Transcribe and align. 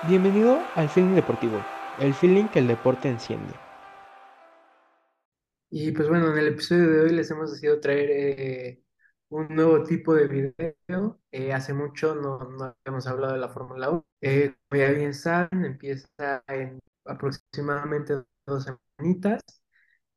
Bienvenido 0.00 0.72
al 0.74 0.88
Feeling 0.88 1.14
Deportivo, 1.14 1.70
el 1.94 2.12
feeling 2.12 2.48
que 2.48 2.58
el 2.58 2.66
deporte 2.66 3.08
enciende. 3.08 3.62
Y 5.70 5.92
pues 5.92 6.08
bueno, 6.08 6.32
en 6.32 6.38
el 6.38 6.48
episodio 6.48 6.88
de 6.90 7.00
hoy 7.02 7.10
les 7.10 7.30
hemos 7.30 7.50
decidido 7.52 7.80
traer 7.80 8.10
eh, 8.10 8.82
un 9.28 9.48
nuevo 9.54 9.82
tipo 9.84 10.14
de 10.14 10.26
video. 10.28 11.20
Eh, 11.30 11.52
hace 11.52 11.74
mucho 11.74 12.14
no, 12.14 12.38
no 12.38 12.74
habíamos 12.84 13.06
hablado 13.06 13.34
de 13.34 13.38
la 13.40 13.48
Fórmula 13.50 13.90
1. 13.90 14.06
Eh, 14.20 14.54
como 14.68 14.80
ya 14.82 14.90
bien 14.92 15.12
saben, 15.14 15.64
empieza 15.66 16.08
en 16.48 16.78
aproximadamente 17.04 18.14
dos 18.46 18.64
semanitas. 18.98 19.42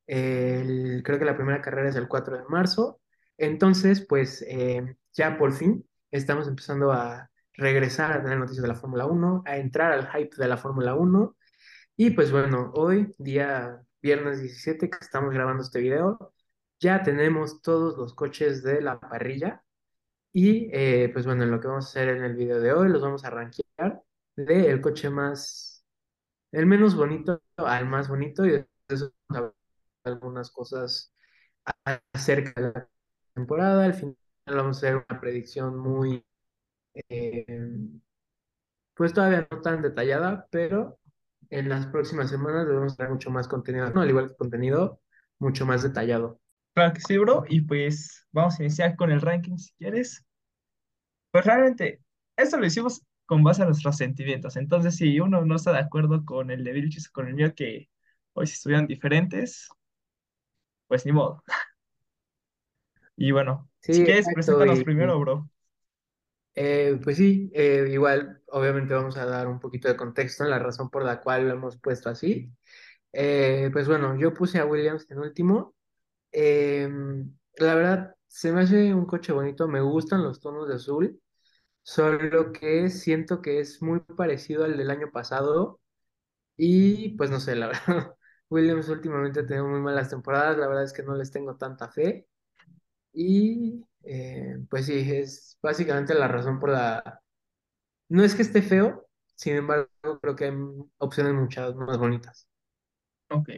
El- 0.08 1.04
creo 1.06 1.20
que 1.20 1.26
la 1.26 1.36
primera 1.38 1.62
carrera 1.64 1.90
es 1.92 1.98
el 1.98 2.10
4 2.10 2.38
de 2.38 2.46
marzo. 2.50 3.02
Entonces, 3.38 4.06
pues 4.08 4.44
eh, 4.50 4.98
ya 5.14 5.38
por 5.40 5.54
fin 5.54 5.88
estamos 6.12 6.48
empezando 6.50 6.94
a 6.94 7.31
regresar 7.54 8.12
a 8.14 8.22
tener 8.22 8.38
noticias 8.38 8.62
de 8.62 8.68
la 8.68 8.76
Fórmula 8.76 9.06
1, 9.06 9.44
a 9.46 9.58
entrar 9.58 9.92
al 9.92 10.08
hype 10.12 10.36
de 10.38 10.48
la 10.48 10.58
Fórmula 10.58 10.96
1. 10.96 11.36
Y 11.98 12.12
pues 12.12 12.32
bueno, 12.32 12.72
hoy, 12.76 13.14
día 13.18 13.82
viernes 14.02 14.42
17 14.42 14.90
que 14.90 14.98
estamos 15.02 15.34
grabando 15.34 15.64
este 15.64 15.80
video, 15.80 16.34
ya 16.80 17.04
tenemos 17.04 17.62
todos 17.62 17.98
los 17.98 18.14
coches 18.16 18.64
de 18.64 18.82
la 18.82 19.00
parrilla. 19.00 19.64
Y 20.34 20.70
eh, 20.74 21.10
pues 21.14 21.26
bueno, 21.26 21.46
lo 21.46 21.60
que 21.60 21.68
vamos 21.68 21.86
a 21.86 21.90
hacer 21.90 22.10
en 22.10 22.24
el 22.24 22.36
video 22.36 22.60
de 22.60 22.74
hoy, 22.74 22.90
los 22.90 23.02
vamos 23.02 23.24
a 23.26 23.30
rankear 23.30 24.04
de 24.36 24.70
el 24.72 24.82
coche 24.82 25.10
más, 25.10 25.86
el 26.52 26.66
menos 26.66 26.96
bonito 26.96 27.42
al 27.58 27.88
más 27.88 28.08
bonito 28.10 28.46
y 28.46 28.52
después 28.52 29.12
vamos 29.30 29.38
a 29.38 29.42
ver 29.42 29.54
algunas 30.06 30.52
cosas 30.52 31.14
acerca 32.14 32.62
de 32.62 32.72
la 32.74 32.90
temporada. 33.34 33.86
Al 33.86 33.94
final 33.94 34.16
vamos 34.48 34.78
a 34.78 34.80
hacer 34.80 35.06
una 35.10 35.20
predicción 35.20 35.78
muy, 35.78 36.26
eh, 36.94 37.46
pues 38.96 39.14
todavía 39.14 39.48
no 39.50 39.62
tan 39.62 39.82
detallada, 39.82 40.48
pero 40.52 41.00
en 41.50 41.70
las 41.70 41.88
próximas 41.88 42.30
semanas 42.30 42.68
debemos 42.68 42.96
traer 42.96 43.12
mucho 43.12 43.30
más 43.30 43.48
contenido, 43.48 43.90
¿no? 43.90 44.02
Al 44.02 44.10
igual 44.10 44.30
que 44.30 44.36
contenido 44.36 45.02
mucho 45.40 45.66
más 45.66 45.84
detallado. 45.84 46.40
Claro 46.74 46.94
que 46.94 47.02
sí, 47.02 47.18
bro. 47.18 47.44
Y 47.50 47.62
pues 47.62 48.28
vamos 48.32 48.60
a 48.60 48.64
iniciar 48.64 48.96
con 48.96 49.12
el 49.12 49.22
ranking 49.22 49.58
si 49.58 49.74
quieres. 49.74 50.24
Pues 51.32 51.46
realmente, 51.46 52.02
esto 52.38 52.58
lo 52.58 52.66
hicimos 52.66 53.02
con 53.26 53.44
base 53.44 53.64
a 53.64 53.66
nuestros 53.66 53.98
sentimientos. 53.98 54.56
Entonces, 54.56 54.96
si 54.96 55.20
uno 55.20 55.46
no 55.46 55.56
está 55.56 55.72
de 55.72 55.80
acuerdo 55.80 56.26
con 56.26 56.52
el 56.52 56.64
de 56.64 56.74
Vilchis 56.74 57.10
o 57.10 57.12
con 57.14 57.28
el 57.28 57.34
mío, 57.34 57.54
que 57.56 57.90
hoy 58.34 58.48
si 58.48 58.54
estuvieran 58.54 58.88
diferentes, 58.88 59.70
pues 60.88 61.06
ni 61.06 61.12
modo. 61.12 61.44
Y 63.18 63.32
bueno, 63.32 63.70
si 63.82 64.04
quieres, 64.04 64.26
preséntanos 64.34 64.80
Y, 64.80 64.84
primero, 64.84 65.20
bro. 65.20 65.51
Eh, 66.56 67.00
pues 67.04 67.18
sí, 67.18 67.52
eh, 67.54 67.88
igual, 67.92 68.42
obviamente 68.48 68.94
vamos 68.94 69.18
a 69.18 69.26
dar 69.26 69.48
un 69.48 69.60
poquito 69.60 69.88
de 69.88 69.96
contexto 69.98 70.44
en 70.44 70.50
la 70.52 70.60
razón 70.60 70.90
por 70.90 71.04
la 71.04 71.22
cual 71.22 71.48
lo 71.48 71.54
hemos 71.54 71.78
puesto 71.80 72.10
así. 72.10 72.52
Eh, 73.14 73.70
pues 73.74 73.88
bueno, 73.88 74.18
yo 74.18 74.34
puse 74.34 74.60
a 74.60 74.66
Williams 74.66 75.08
en 75.12 75.20
último. 75.20 75.76
Eh, 76.32 76.90
la 77.58 77.76
verdad, 77.76 78.16
se 78.28 78.52
me 78.54 78.62
hace 78.62 78.94
un 78.96 79.06
coche 79.06 79.34
bonito, 79.34 79.68
me 79.68 79.82
gustan 79.82 80.24
los 80.24 80.42
tonos 80.42 80.68
de 80.70 80.76
azul, 80.76 81.22
solo 81.84 82.52
que 82.54 82.90
siento 82.90 83.42
que 83.42 83.60
es 83.62 83.82
muy 83.84 84.02
parecido 84.02 84.66
al 84.66 84.78
del 84.78 84.92
año 84.92 85.12
pasado 85.12 85.80
y 86.58 87.10
pues 87.18 87.30
no 87.32 87.40
sé, 87.40 87.56
la 87.56 87.68
verdad, 87.88 88.16
Williams 88.50 88.90
últimamente 88.90 89.42
ha 89.42 89.46
tenido 89.46 89.68
muy 89.68 89.80
malas 89.82 90.10
temporadas, 90.10 90.58
la 90.58 90.68
verdad 90.68 90.84
es 90.84 90.94
que 90.94 91.04
no 91.04 91.16
les 91.16 91.32
tengo 91.32 91.58
tanta 91.58 91.90
fe 91.92 92.28
y 93.14 93.86
eh, 94.04 94.58
pues 94.70 94.86
sí, 94.88 95.00
es 95.12 95.58
básicamente 95.62 96.14
la 96.14 96.28
razón 96.28 96.60
por 96.60 96.70
la... 96.70 97.22
No 98.10 98.24
es 98.24 98.36
que 98.36 98.42
esté 98.42 98.62
feo, 98.62 99.08
sin 99.36 99.56
embargo, 99.56 99.90
creo 100.22 100.36
que 100.36 100.46
hay 100.46 100.54
opciones 100.98 101.34
muchas 101.34 101.76
más 101.76 101.98
bonitas. 101.98 102.48
Ok. 103.30 103.50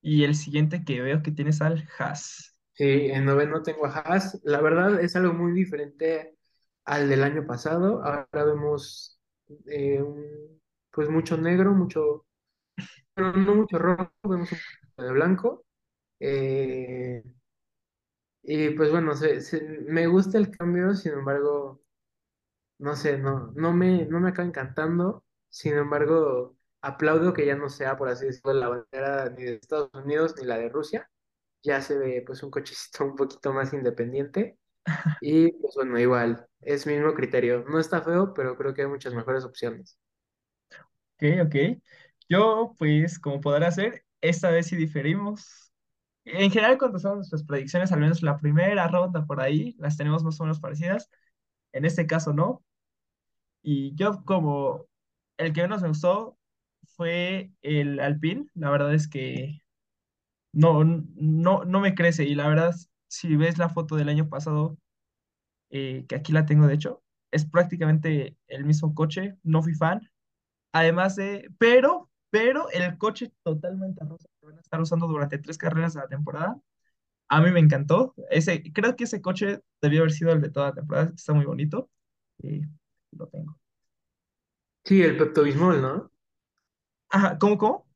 Y 0.00 0.24
el 0.24 0.34
siguiente 0.34 0.84
que 0.84 1.00
veo 1.00 1.22
que 1.22 1.30
tienes 1.30 1.62
al 1.62 1.88
Haas. 1.98 2.54
Sí, 2.74 2.84
en 2.84 3.24
noveno 3.24 3.62
tengo 3.62 3.86
a 3.86 3.90
Haas. 3.90 4.40
La 4.44 4.60
verdad 4.60 5.00
es 5.00 5.16
algo 5.16 5.32
muy 5.32 5.52
diferente 5.52 6.36
al 6.84 7.08
del 7.08 7.22
año 7.22 7.46
pasado. 7.46 8.02
Ahora 8.04 8.28
vemos 8.32 9.20
eh, 9.66 10.02
pues 10.90 11.08
mucho 11.08 11.36
negro, 11.36 11.72
mucho, 11.72 12.26
no 13.16 13.54
mucho 13.54 13.78
rojo, 13.78 14.12
vemos 14.24 14.52
un 14.52 14.58
poco 14.90 15.02
de 15.02 15.12
blanco. 15.12 15.64
Eh, 16.20 17.22
y 18.42 18.70
pues 18.70 18.90
bueno, 18.90 19.14
se- 19.16 19.40
me 19.88 20.06
gusta 20.06 20.38
el 20.38 20.50
cambio, 20.50 20.94
sin 20.94 21.12
embargo, 21.12 21.82
no 22.78 22.96
sé, 22.96 23.18
no, 23.18 23.52
no 23.56 23.72
me, 23.72 24.06
no 24.06 24.20
me 24.20 24.30
acaba 24.30 24.48
encantando. 24.48 25.24
Sin 25.48 25.74
embargo, 25.74 26.56
aplaudo 26.80 27.32
que 27.34 27.46
ya 27.46 27.56
no 27.56 27.68
sea, 27.68 27.96
por 27.96 28.08
así 28.08 28.26
decirlo, 28.26 28.54
la 28.54 28.68
bandera 28.68 29.30
ni 29.30 29.44
de 29.44 29.54
Estados 29.56 29.90
Unidos 29.94 30.34
ni 30.38 30.46
la 30.46 30.58
de 30.58 30.68
Rusia. 30.68 31.10
Ya 31.62 31.82
se 31.82 31.98
ve 31.98 32.22
pues 32.26 32.42
un 32.44 32.50
cochecito 32.50 33.04
un 33.04 33.16
poquito 33.16 33.52
más 33.52 33.72
independiente. 33.74 34.58
Y 35.20 35.52
pues 35.54 35.74
bueno, 35.76 35.98
igual, 36.00 36.48
es 36.62 36.86
mismo 36.86 37.14
criterio. 37.14 37.64
No 37.68 37.80
está 37.80 38.02
feo, 38.02 38.34
pero 38.34 38.56
creo 38.58 38.74
que 38.74 38.82
hay 38.82 38.88
muchas 38.88 39.14
mejores 39.14 39.44
opciones. 39.44 39.98
Ok, 41.16 41.24
ok. 41.46 41.54
Yo, 42.28 42.74
pues, 42.78 43.18
como 43.18 43.40
podrá 43.40 43.70
ser, 43.70 44.04
esta 44.20 44.50
vez 44.50 44.66
sí 44.66 44.76
diferimos. 44.76 45.61
En 46.24 46.50
general, 46.50 46.78
cuando 46.78 46.98
hacemos 46.98 47.16
nuestras 47.18 47.44
predicciones, 47.44 47.92
al 47.92 48.00
menos 48.00 48.22
la 48.22 48.38
primera 48.38 48.86
ronda 48.88 49.26
por 49.26 49.40
ahí, 49.40 49.74
las 49.78 49.96
tenemos 49.96 50.22
más 50.24 50.40
o 50.40 50.44
menos 50.44 50.60
parecidas. 50.60 51.10
En 51.72 51.84
este 51.84 52.06
caso, 52.06 52.32
no. 52.32 52.64
Y 53.62 53.94
yo 53.94 54.24
como 54.24 54.86
el 55.38 55.52
que 55.52 55.62
menos 55.62 55.82
me 55.82 55.88
gustó 55.88 56.38
fue 56.96 57.52
el 57.62 58.00
Alpine. 58.00 58.46
La 58.54 58.70
verdad 58.70 58.94
es 58.94 59.08
que 59.08 59.60
no, 60.52 60.84
no, 60.84 61.64
no 61.64 61.80
me 61.80 61.94
crece. 61.94 62.24
Y 62.24 62.34
la 62.34 62.48
verdad, 62.48 62.74
si 63.08 63.36
ves 63.36 63.58
la 63.58 63.68
foto 63.70 63.96
del 63.96 64.08
año 64.08 64.28
pasado, 64.28 64.78
eh, 65.70 66.06
que 66.08 66.16
aquí 66.16 66.32
la 66.32 66.46
tengo 66.46 66.66
de 66.68 66.74
hecho, 66.74 67.02
es 67.32 67.46
prácticamente 67.46 68.38
el 68.48 68.64
mismo 68.64 68.94
coche. 68.94 69.36
No 69.44 69.62
fui 69.62 69.74
fan. 69.74 70.10
Además 70.72 71.16
de, 71.16 71.50
pero, 71.58 72.10
pero 72.32 72.70
el 72.72 72.98
coche 72.98 73.32
totalmente 73.44 74.04
rosa 74.06 74.28
que 74.40 74.46
van 74.48 74.58
a 74.58 74.62
estar 74.62 74.82
usando 74.82 75.08
durante 75.08 75.38
tres 75.38 75.58
carreras 75.58 75.94
de 75.94 76.00
la 76.02 76.08
temporada, 76.08 76.60
a 77.28 77.40
mí 77.42 77.50
me 77.52 77.60
encantó. 77.60 78.14
Ese, 78.30 78.62
creo 78.72 78.96
que 78.96 79.04
ese 79.04 79.22
coche 79.22 79.60
debió 79.82 80.00
haber 80.02 80.12
sido 80.12 80.32
el 80.32 80.40
de 80.42 80.50
toda 80.50 80.68
la 80.68 80.74
temporada. 80.74 81.12
Está 81.16 81.34
muy 81.34 81.44
bonito. 81.46 81.90
Y 82.42 82.62
lo 83.12 83.28
tengo. 83.28 83.58
Sí, 84.84 85.02
el 85.02 85.16
Pepto-Bismol, 85.16 85.82
¿no? 85.82 86.10
Ajá, 87.10 87.38
¿cómo, 87.38 87.56
cómo? 87.58 87.86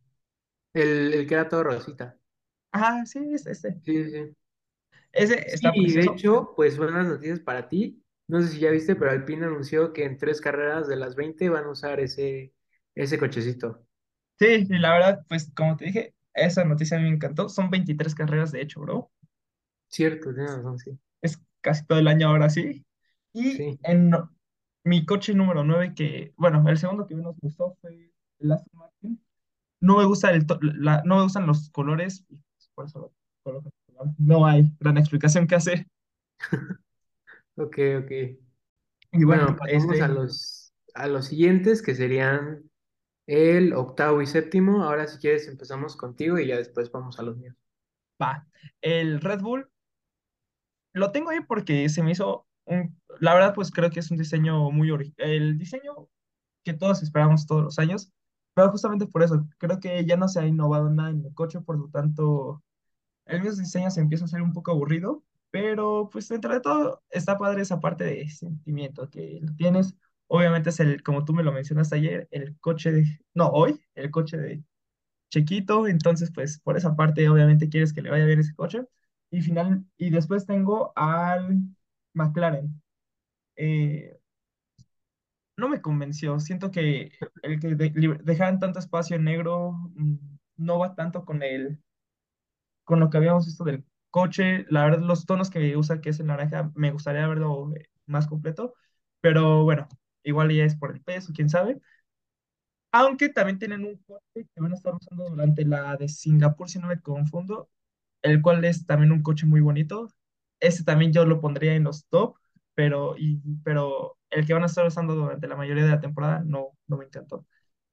El, 0.75 1.12
el 1.12 1.26
que 1.26 1.34
era 1.34 1.48
todo 1.48 1.64
rosita. 1.64 2.20
Ajá, 2.72 3.04
sí, 3.06 3.19
es 3.34 3.46
este. 3.46 3.82
Sí, 3.82 4.04
sí, 4.04 4.10
sí. 4.10 4.36
Ese 5.12 5.52
Sí, 5.52 5.70
está 5.70 5.75
y 5.75 5.92
de 5.92 6.04
precioso. 6.04 6.06
hecho, 6.06 6.52
pues 6.56 6.78
buenas 6.78 7.06
noticias 7.08 7.41
para 7.41 7.69
ti. 7.69 8.02
No 8.28 8.42
sé 8.42 8.48
si 8.48 8.60
ya 8.60 8.70
viste, 8.70 8.96
pero 8.96 9.10
Alpine 9.12 9.46
anunció 9.46 9.92
que 9.92 10.04
en 10.04 10.19
tres 10.19 10.41
carreras 10.41 10.88
de 10.88 10.96
las 10.96 11.16
20 11.16 11.48
van 11.50 11.64
a 11.66 11.70
usar 11.70 12.00
ese, 12.00 12.54
ese 12.94 13.19
cochecito. 13.19 13.85
Sí, 14.38 14.66
y 14.69 14.78
la 14.78 14.92
verdad, 14.92 15.24
pues 15.28 15.50
como 15.54 15.76
te 15.76 15.86
dije, 15.86 16.14
esa 16.34 16.64
noticia 16.64 16.97
a 16.97 17.00
mí 17.00 17.08
me 17.08 17.14
encantó. 17.16 17.48
Son 17.48 17.70
23 17.70 18.14
carreras, 18.14 18.52
de 18.52 18.60
hecho, 18.62 18.80
bro. 18.80 19.10
Cierto, 19.88 20.34
tienes 20.34 20.56
razón, 20.56 20.78
sí. 20.78 20.98
Es 21.22 21.41
casi 21.60 21.86
todo 21.86 21.98
el 21.98 22.08
año 22.08 22.28
ahora 22.28 22.50
sí. 22.50 22.84
Y 23.32 23.52
Sí. 23.52 23.78
en 23.82 24.10
no- 24.10 24.32
mi 24.84 25.04
coche 25.04 25.34
número 25.34 25.64
9 25.64 25.94
que, 25.94 26.32
bueno, 26.36 26.64
el 26.69 26.78
segundo 26.78 27.06
que 27.06 27.14
menos 27.16 27.36
gustó 27.41 27.76
fue 27.80 28.12
el 28.38 28.52
Aston 28.52 28.78
Martin. 28.78 29.20
No 29.80 29.98
me 29.98 30.04
gusta 30.06 30.30
el 30.32 30.46
to- 30.46 30.58
la- 30.62 31.02
no 31.04 31.16
me 31.16 31.22
gustan 31.25 31.46
los 31.46 31.70
colores, 31.70 32.25
y 32.28 32.36
pues, 32.56 32.70
por 32.75 32.86
eso 32.86 32.98
lo 33.00 33.12
coloco 33.42 33.70
en. 34.04 34.14
No 34.19 34.46
hay 34.46 34.72
gran 34.80 34.98
explicación 34.98 35.46
que 35.46 35.54
hacer. 35.56 35.86
Ok, 37.56 37.78
ok. 38.02 38.10
Y 39.12 39.25
bueno, 39.25 39.44
Bueno, 39.44 39.56
pasamos 39.56 39.91
a 39.91 39.94
este 39.94 40.08
los, 40.08 40.72
a 40.94 41.06
los 41.06 41.26
siguientes, 41.26 41.82
que 41.82 41.94
serían 41.94 42.70
el 43.26 43.73
octavo 43.75 44.23
y 44.23 44.26
séptimo. 44.26 44.82
Ahora, 44.84 45.06
si 45.06 45.19
quieres, 45.19 45.49
empezamos 45.49 45.96
contigo 45.96 46.38
y 46.38 46.46
ya 46.49 46.56
después 46.56 46.90
vamos 46.90 47.19
a 47.19 47.23
los 47.23 47.37
míos. 47.37 47.56
va. 48.23 48.46
El 48.81 49.20
Red 49.20 49.40
Bull 49.43 49.70
Lo 50.93 51.12
tengo 51.12 51.31
ahí 51.31 51.40
porque 51.46 51.88
se 51.88 52.02
me 52.02 52.12
hizo 52.12 52.46
un, 52.64 52.99
la 53.20 53.34
verdad, 53.34 53.55
pues 53.55 53.70
creo 53.70 53.90
que 53.90 54.00
es 54.00 54.11
un 54.11 54.17
diseño 54.19 54.70
muy 54.70 54.90
original, 54.90 55.31
el 55.31 55.58
diseño 55.58 56.08
que 56.64 56.75
todos 56.75 57.02
esperamos 57.02 57.46
todos 57.46 57.62
los 57.64 57.78
años, 57.78 58.12
pero 58.55 58.70
justamente 58.70 59.06
por 59.06 59.23
eso, 59.23 59.46
creo 59.58 59.81
que 59.81 60.05
ya 60.06 60.17
no 60.17 60.28
se 60.28 60.40
ha 60.40 60.46
innovado 60.46 60.90
nada 60.90 61.11
en 61.11 61.25
el 61.25 61.34
coche, 61.34 61.61
por 61.61 61.78
lo 61.78 61.88
tanto, 61.90 62.62
el 63.26 63.43
mismo 63.43 63.61
diseño 63.61 63.90
se 63.90 64.00
empieza 64.00 64.25
a 64.25 64.26
hacer 64.26 64.43
un 64.43 64.52
poco 64.52 64.73
aburrido, 64.73 65.25
pero 65.50 66.08
pues 66.12 66.28
dentro 66.28 66.52
de 66.55 66.61
todo 66.61 67.02
está 67.11 67.38
padre 67.38 67.62
esa 67.62 67.81
parte 67.81 68.05
de 68.05 68.28
sentimiento 68.31 69.11
que 69.11 69.40
lo 69.43 69.55
tienes. 69.56 69.96
Obviamente 70.28 70.70
es 70.70 70.81
el, 70.81 71.02
como 71.02 71.25
tú 71.25 71.32
me 71.34 71.43
lo 71.44 71.52
mencionaste 71.52 71.96
ayer, 71.96 72.28
el 72.31 72.58
coche 72.61 72.93
de, 72.93 73.05
no, 73.34 73.49
hoy, 73.50 73.81
el 73.94 74.11
coche 74.11 74.37
de 74.38 74.64
Chequito, 75.31 75.88
entonces 75.88 76.32
pues 76.34 76.61
por 76.61 76.76
esa 76.78 76.96
parte 76.96 77.28
obviamente 77.28 77.69
quieres 77.69 77.93
que 77.93 78.02
le 78.02 78.11
vaya 78.11 78.26
bien 78.26 78.40
ese 78.40 78.55
coche. 78.55 78.82
Y 79.31 79.43
final, 79.43 79.84
y 79.99 80.11
después 80.11 80.46
tengo 80.46 80.93
al 80.96 81.58
McLaren. 82.14 82.82
Eh, 83.56 84.19
no 85.56 85.69
me 85.69 85.81
convenció. 85.81 86.38
Siento 86.40 86.70
que 86.70 87.12
el 87.43 87.61
que 87.61 87.75
de- 87.75 88.58
tanto 88.61 88.78
espacio 88.78 89.17
en 89.17 89.25
negro 89.25 89.73
mm, 89.94 90.17
no 90.58 90.78
va 90.78 90.94
tanto 90.94 91.25
con 91.25 91.43
el, 91.43 91.78
con 92.84 93.00
lo 93.00 93.11
que 93.11 93.17
habíamos 93.19 93.46
visto 93.46 93.64
del 93.64 93.84
coche. 94.11 94.67
La 94.70 94.84
verdad, 94.84 95.00
los 95.00 95.26
tonos 95.26 95.50
que 95.50 95.76
usa, 95.76 96.00
que 96.00 96.11
es 96.11 96.20
el 96.20 96.26
naranja, 96.26 96.70
me 96.75 96.90
gustaría 96.93 97.26
verlo 97.26 97.75
eh, 97.76 97.88
más 98.06 98.26
completo. 98.26 98.75
Pero 99.20 99.64
bueno, 99.64 99.88
igual 100.26 100.52
ya 100.52 100.64
es 100.64 100.76
por 100.76 100.93
el 100.93 101.02
peso, 101.02 101.32
quién 101.34 101.50
sabe. 101.50 101.81
Aunque 102.93 103.28
también 103.28 103.58
tienen 103.58 103.84
un 103.84 103.96
coche 103.99 104.49
que 104.55 104.61
van 104.61 104.73
a 104.73 104.75
estar 104.76 104.94
usando 104.94 105.28
durante 105.28 105.64
la 105.64 105.96
de 105.96 106.08
Singapur, 106.08 106.69
si 106.70 106.78
no 106.78 106.88
me 106.88 107.00
confundo, 107.00 107.69
el 108.23 108.43
cual 108.43 108.64
es 108.64 108.87
también 108.87 109.12
un 109.12 109.23
coche 109.23 109.46
muy 109.46 109.61
bonito. 109.61 110.08
Ese 110.61 110.84
también 110.84 111.12
yo 111.12 111.26
lo 111.26 111.40
pondría 111.40 111.75
en 111.75 111.84
los 111.84 112.06
top, 112.08 112.37
pero, 112.75 113.17
y, 113.19 113.40
pero 113.64 114.19
el 114.31 114.46
que 114.46 114.55
van 114.55 114.62
a 114.64 114.67
estar 114.67 114.87
usando 114.87 115.14
durante 115.14 115.49
la 115.49 115.56
mayoría 115.56 115.84
de 115.84 115.90
la 115.90 116.00
temporada 116.00 116.43
no, 116.44 116.70
no 116.87 116.96
me 116.99 117.05
encantó. 117.06 117.46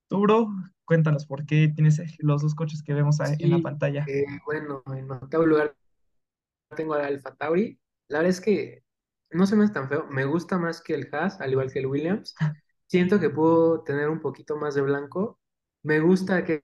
Tú, 0.09 0.21
bro, 0.21 0.49
cuéntanos 0.85 1.25
por 1.27 1.45
qué 1.45 1.69
tienes 1.75 2.01
los 2.19 2.41
dos 2.43 2.55
coches 2.55 2.83
que 2.83 2.93
vemos 2.95 3.21
ahí 3.21 3.37
en 3.41 3.51
la 3.51 3.59
Sí, 3.59 3.63
pantalla. 3.63 4.11
eh, 4.11 4.25
bueno, 4.45 4.83
en 4.87 5.09
octavo 5.11 5.45
lugar 5.45 5.75
tengo 6.75 6.93
al 6.95 7.01
Alfa 7.05 7.35
Tauri. 7.35 7.79
La 8.07 8.19
verdad 8.19 8.31
es 8.31 8.41
que 8.41 8.82
no 9.33 9.45
se 9.45 9.55
me 9.55 9.65
hace 9.65 9.73
tan 9.73 9.89
feo. 9.89 10.07
Me 10.09 10.25
gusta 10.25 10.57
más 10.57 10.81
que 10.81 10.93
el 10.95 11.09
Haas, 11.11 11.39
al 11.41 11.51
igual 11.51 11.71
que 11.71 11.79
el 11.79 11.87
Williams. 11.87 12.35
Siento 12.87 13.19
que 13.19 13.29
puedo 13.29 13.83
tener 13.83 14.09
un 14.09 14.21
poquito 14.21 14.57
más 14.57 14.75
de 14.75 14.81
blanco. 14.81 15.39
Me 15.83 15.99
gusta 15.99 16.43
que 16.45 16.63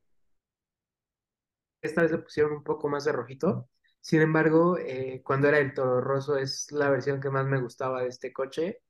esta 1.82 2.02
vez 2.02 2.12
le 2.12 2.20
pusieron 2.20 2.54
un 2.54 2.64
poco 2.64 2.90
más 2.90 3.06
de 3.06 3.12
rojito. 3.12 3.70
Sin 4.02 4.22
embargo, 4.22 4.78
eh, 4.78 5.22
cuando 5.24 5.48
era 5.48 5.60
el 5.60 5.74
Toro 5.74 6.02
Rosso 6.02 6.38
es 6.38 6.72
la 6.72 6.90
versión 6.90 7.20
que 7.22 7.30
más 7.30 7.46
me 7.46 7.62
gustaba 7.62 8.02
de 8.02 8.10
este 8.10 8.34
coche. 8.34 8.82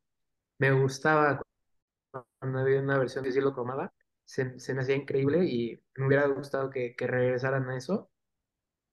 Me 0.60 0.72
gustaba 0.72 1.42
cuando 2.40 2.60
había 2.60 2.81
una 2.81 2.98
versión 2.98 3.24
de 3.24 3.31
cielo 3.31 3.54
cromada. 3.54 3.94
Se, 4.26 4.46
me 4.74 4.81
hacía 4.81 4.96
increíble 4.96 5.46
y 5.46 5.81
me 5.96 6.08
hubiera 6.08 6.28
gustado 6.28 6.70
que, 6.70 6.96
regresaran 7.00 7.70
a 7.70 7.78
eso. 7.78 8.10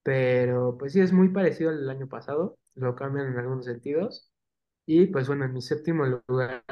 Pero 0.02 0.76
pues 0.78 0.92
sí, 0.94 1.00
es 1.00 1.12
muy 1.12 1.30
parecido 1.30 1.70
al 1.70 1.88
año 1.90 2.08
pasado. 2.08 2.58
Lo 2.74 2.96
cambian 2.96 3.28
en 3.28 3.38
algunos 3.38 3.66
sentidos. 3.66 4.32
Y 4.86 5.06
pues 5.06 5.28
bueno, 5.28 5.44
en 5.44 5.52
mi 5.52 5.62
séptimo 5.62 6.04
lugar 6.06 6.64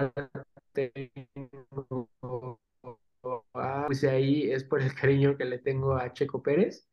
tengo 0.74 2.58
pues 3.86 4.04
ahí 4.04 4.50
es 4.50 4.64
por 4.64 4.80
el 4.82 4.94
cariño 4.94 5.36
que 5.36 5.44
le 5.44 5.58
tengo 5.58 5.94
a 5.96 6.12
Checo 6.12 6.42
Pérez. 6.42 6.88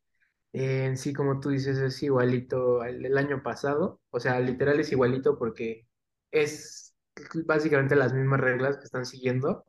En 0.54 0.98
sí, 0.98 1.14
como 1.14 1.40
tú 1.40 1.50
dices, 1.50 1.78
es 1.80 2.02
igualito 2.04 2.82
al 2.82 3.02
del 3.02 3.18
año 3.18 3.44
pasado. 3.44 4.02
O 4.12 4.20
sea, 4.20 4.40
literal 4.40 4.80
es 4.80 4.92
igualito 4.92 5.38
porque 5.40 5.88
es 6.32 6.96
básicamente 7.46 7.96
las 7.96 8.14
mismas 8.14 8.40
reglas 8.42 8.78
que 8.78 8.86
están 8.86 9.06
siguiendo. 9.06 9.66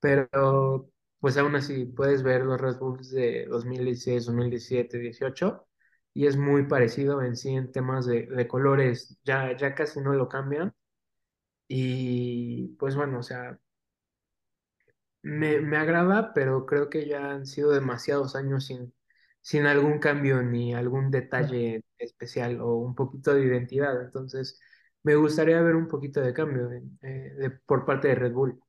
Pero 0.00 0.90
pues 1.20 1.36
aún 1.38 1.56
así 1.56 1.86
puedes 1.86 2.22
ver 2.22 2.44
los 2.44 2.60
Red 2.60 2.78
Bulls 2.78 3.10
de 3.12 3.46
2016, 3.46 4.26
2017, 4.26 4.98
18 4.98 5.66
y 6.14 6.26
es 6.26 6.36
muy 6.36 6.66
parecido 6.68 7.22
en 7.22 7.36
sí 7.36 7.50
en 7.56 7.72
temas 7.72 8.06
de, 8.06 8.26
de 8.26 8.48
colores. 8.48 9.18
Ya, 9.24 9.56
ya 9.56 9.74
casi 9.74 10.00
no 10.00 10.12
lo 10.14 10.28
cambian. 10.28 10.74
Y 11.68 12.68
pues 12.78 12.96
bueno, 12.96 13.18
o 13.20 13.22
sea, 13.22 13.58
me, 15.22 15.60
me 15.60 15.76
agrada, 15.76 16.32
pero 16.34 16.66
creo 16.66 16.88
que 16.90 17.06
ya 17.06 17.32
han 17.32 17.46
sido 17.46 17.70
demasiados 17.72 18.36
años 18.36 18.66
sin, 18.66 18.94
sin 19.40 19.66
algún 19.66 19.98
cambio 19.98 20.42
ni 20.42 20.74
algún 20.74 21.10
detalle 21.10 21.82
especial 21.98 22.60
o 22.60 22.76
un 22.76 22.94
poquito 22.94 23.34
de 23.34 23.44
identidad. 23.44 24.00
Entonces, 24.02 24.60
me 25.02 25.14
gustaría 25.16 25.60
ver 25.62 25.76
un 25.76 25.88
poquito 25.88 26.20
de 26.20 26.34
cambio 26.34 26.70
eh, 26.72 26.80
de- 27.02 27.50
por 27.50 27.84
parte 27.84 28.08
de 28.08 28.14
Red 28.16 28.32
Bull. 28.32 28.60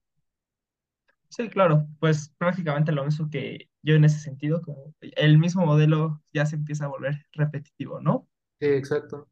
Sí, 1.30 1.50
claro, 1.50 1.88
pues 2.00 2.30
prácticamente 2.38 2.92
lo 2.92 3.06
mismo 3.06 3.30
que 3.30 3.70
yo 3.84 3.96
en 3.96 4.04
ese 4.06 4.20
sentido, 4.20 4.62
como 4.62 4.94
el 5.02 5.38
mismo 5.38 5.66
modelo 5.66 6.22
ya 6.34 6.46
se 6.46 6.56
empieza 6.56 6.86
a 6.86 6.88
volver 6.88 7.26
repetitivo, 7.34 8.02
¿no? 8.02 8.28
Sí, 8.60 8.68
exacto. 8.68 9.28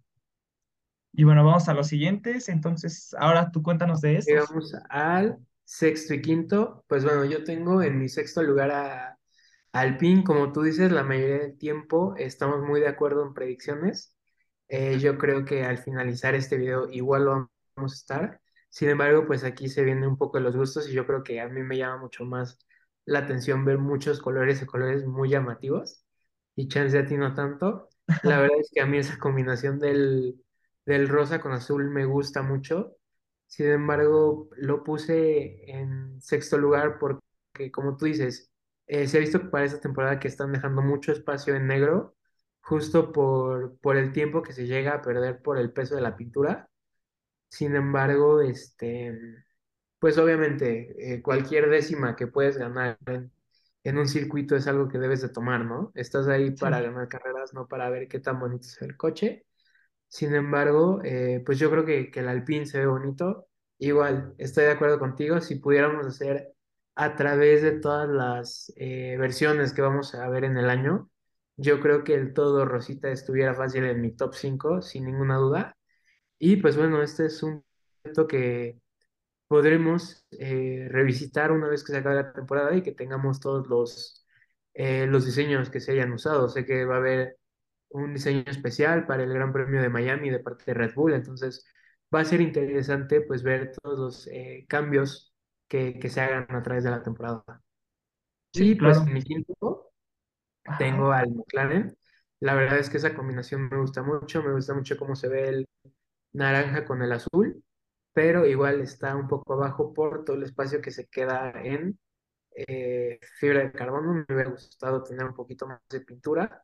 Y 1.13 1.23
bueno, 1.23 1.43
vamos 1.43 1.67
a 1.67 1.73
los 1.73 1.87
siguientes. 1.87 2.49
Entonces, 2.49 3.15
ahora 3.17 3.51
tú 3.51 3.63
cuéntanos 3.63 4.01
de 4.01 4.17
estos. 4.17 4.27
Llegamos 4.27 4.73
al 4.89 5.37
sexto 5.63 6.13
y 6.13 6.21
quinto. 6.21 6.85
Pues 6.87 7.03
bueno, 7.03 7.25
yo 7.25 7.43
tengo 7.43 7.81
en 7.81 7.99
mi 7.99 8.07
sexto 8.09 8.43
lugar 8.43 8.71
a 8.71 9.17
Alpine, 9.71 10.23
como 10.23 10.51
tú 10.51 10.63
dices, 10.63 10.91
la 10.91 11.03
mayoría 11.03 11.39
del 11.39 11.57
tiempo 11.57 12.15
estamos 12.17 12.61
muy 12.61 12.79
de 12.79 12.87
acuerdo 12.87 13.23
en 13.25 13.33
predicciones. 13.33 14.15
Eh, 14.69 14.99
yo 14.99 15.17
creo 15.17 15.45
que 15.45 15.63
al 15.63 15.77
finalizar 15.77 16.35
este 16.35 16.57
video 16.57 16.89
igual 16.91 17.25
lo 17.25 17.51
vamos 17.75 17.93
a 17.93 17.95
estar. 17.95 18.41
Sin 18.69 18.89
embargo, 18.89 19.25
pues 19.27 19.43
aquí 19.43 19.69
se 19.69 19.83
vienen 19.83 20.05
un 20.05 20.17
poco 20.17 20.39
los 20.39 20.55
gustos 20.55 20.89
y 20.89 20.93
yo 20.93 21.05
creo 21.05 21.23
que 21.23 21.41
a 21.41 21.47
mí 21.47 21.61
me 21.63 21.77
llama 21.77 21.97
mucho 21.97 22.25
más 22.25 22.59
la 23.05 23.19
atención 23.19 23.65
ver 23.65 23.77
muchos 23.77 24.19
colores 24.19 24.61
y 24.61 24.65
colores 24.65 25.05
muy 25.05 25.29
llamativos. 25.29 26.05
Y 26.55 26.67
chance 26.67 26.97
a 26.97 27.05
ti 27.05 27.17
no 27.17 27.33
tanto. 27.33 27.89
La 28.23 28.39
verdad 28.39 28.57
es 28.59 28.69
que 28.73 28.81
a 28.81 28.85
mí 28.85 28.97
esa 28.97 29.19
combinación 29.19 29.79
del, 29.79 30.35
del 30.87 31.09
rosa 31.09 31.41
con 31.41 31.53
azul 31.53 31.91
me 31.91 32.05
gusta 32.05 32.43
mucho. 32.43 32.97
Sin 33.47 33.67
embargo, 33.67 34.49
lo 34.57 34.83
puse 34.85 35.71
en 35.71 36.21
sexto 36.21 36.59
lugar 36.59 36.99
porque, 36.99 37.71
como 37.71 37.97
tú 37.97 38.07
dices, 38.07 38.51
eh, 38.87 39.07
se 39.07 39.17
ha 39.17 39.21
visto 39.21 39.51
para 39.51 39.65
esta 39.65 39.81
temporada 39.81 40.19
que 40.19 40.29
están 40.29 40.53
dejando 40.53 40.83
mucho 40.83 41.13
espacio 41.13 41.55
en 41.55 41.67
negro, 41.67 42.15
justo 42.61 43.13
por, 43.13 43.79
por 43.79 43.97
el 43.97 44.13
tiempo 44.13 44.43
que 44.43 44.53
se 44.53 44.67
llega 44.67 44.95
a 44.95 45.03
perder 45.03 45.41
por 45.43 45.59
el 45.59 45.73
peso 45.73 45.95
de 45.95 46.01
la 46.03 46.17
pintura. 46.17 46.69
Sin 47.49 47.75
embargo, 47.75 48.41
este, 48.41 49.17
pues 49.99 50.17
obviamente 50.19 51.15
eh, 51.15 51.23
cualquier 51.23 51.69
décima 51.71 52.15
que 52.17 52.27
puedes 52.27 52.57
ganar 52.57 52.99
en, 53.07 53.31
en 53.85 53.99
un 53.99 54.07
circuito 54.09 54.57
es 54.57 54.67
algo 54.67 54.89
que 54.89 54.99
debes 54.99 55.23
de 55.23 55.29
tomar, 55.29 55.65
¿no? 55.65 55.91
Estás 55.95 56.27
ahí 56.29 56.51
para 56.53 56.81
Sí, 56.81 56.83
ganar 56.83 57.09
carreras, 57.09 57.53
no 57.55 57.67
para 57.69 57.89
ver 57.91 58.09
qué 58.09 58.19
tan 58.21 58.39
bonito 58.41 58.67
es 58.67 58.81
el 58.83 58.97
coche. 58.97 59.46
Sin 60.09 60.33
embargo, 60.35 61.01
eh, 61.03 61.41
pues 61.45 61.59
yo 61.59 61.69
creo 61.71 61.85
que, 61.85 62.11
el 62.13 62.27
Alpine 62.27 62.65
se 62.65 62.79
ve 62.79 62.87
bonito. 62.87 63.47
Igual, 63.79 64.33
estoy 64.37 64.65
de 64.65 64.71
acuerdo 64.71 64.99
contigo. 64.99 65.41
Si 65.41 65.55
pudiéramos 65.55 66.05
hacer 66.05 66.53
a 66.95 67.15
través 67.15 67.61
de 67.61 67.73
todas 67.79 68.09
las 68.09 68.73
eh, 68.77 69.17
versiones 69.19 69.73
que 69.73 69.81
vamos 69.81 70.15
a 70.15 70.27
ver 70.29 70.45
en 70.45 70.57
el 70.57 70.69
año, 70.69 71.09
yo 71.57 71.79
creo 71.79 72.03
que 72.03 72.13
el 72.15 72.33
todo 72.33 72.65
Rosita 72.65 73.09
estuviera 73.11 73.53
fácil 73.53 73.85
en 73.85 74.01
mi 74.01 74.11
top 74.15 74.33
5 74.35 74.81
sin 74.81 75.05
ninguna 75.05 75.37
duda. 75.37 75.77
Y 76.39 76.57
pues 76.57 76.77
bueno, 76.77 77.01
este 77.03 77.27
es 77.27 77.43
un 77.43 77.63
reto 78.03 78.27
que 78.27 78.79
podremos 79.47 80.25
eh, 80.31 80.87
revisitar 80.91 81.51
una 81.51 81.67
vez 81.69 81.83
que 81.83 81.93
se 81.93 81.99
acabe 81.99 82.15
la 82.15 82.33
temporada 82.33 82.75
y 82.75 82.83
que 82.83 82.93
tengamos 82.93 83.39
todos 83.39 83.67
los, 83.67 84.25
los 84.75 85.25
diseños 85.25 85.69
que 85.69 85.79
se 85.81 85.93
hayan 85.93 86.13
usado. 86.13 86.49
Sé 86.49 86.65
que 86.65 86.85
va 86.85 86.95
a 86.95 86.97
haber 86.99 87.37
un 87.89 88.13
diseño 88.13 88.43
especial 88.47 89.05
para 89.07 89.23
el 89.23 89.33
Gran 89.33 89.53
Premio 89.53 89.81
de 89.81 89.89
Miami 89.89 90.29
de 90.29 90.39
parte 90.39 90.63
de 90.67 90.73
Red 90.75 90.93
Bull, 90.95 91.13
entonces 91.13 91.65
va 92.13 92.21
a 92.21 92.25
ser 92.25 92.41
interesante 92.41 93.21
pues 93.21 93.43
ver 93.43 93.71
todos 93.81 93.99
los 93.99 94.27
eh, 94.27 94.65
cambios 94.69 95.33
que, 95.67 95.99
que 95.99 96.09
se 96.09 96.21
hagan 96.21 96.47
a 96.55 96.63
través 96.63 96.83
de 96.83 96.91
la 96.91 97.03
temporada. 97.03 97.43
sí, 98.53 98.75
Y 98.75 98.75
pues 98.75 98.97
claro. 98.97 99.07
en 99.07 99.13
mi 99.13 99.23
quinto 99.23 99.91
tengo 100.77 101.11
al 101.11 101.31
McLaren. 101.31 101.97
La 102.39 102.53
verdad 102.55 102.79
es 102.79 102.89
que 102.89 102.97
esa 102.97 103.15
combinación 103.15 103.69
me 103.69 103.77
gusta 103.79 104.03
mucho, 104.03 104.43
me 104.43 104.53
gusta 104.53 104.73
mucho 104.73 104.97
cómo 104.97 105.15
se 105.15 105.27
ve 105.29 105.49
el 105.49 105.69
naranja 106.33 106.85
con 106.85 107.01
el 107.03 107.11
azul, 107.13 107.63
pero 108.13 108.45
igual 108.47 108.81
está 108.81 109.15
un 109.15 109.27
poco 109.27 109.53
abajo 109.55 109.93
por 109.93 110.25
todo 110.25 110.37
el 110.37 110.43
espacio 110.43 110.81
que 110.81 110.91
se 110.91 111.07
queda 111.07 111.51
en 111.63 111.99
eh, 112.55 113.19
fibra 113.39 113.61
de 113.61 113.71
carbono. 113.73 114.13
Me 114.13 114.35
hubiera 114.35 114.51
gustado 114.51 115.03
tener 115.03 115.25
un 115.25 115.35
poquito 115.35 115.67
más 115.67 115.81
de 115.89 116.01
pintura, 116.01 116.63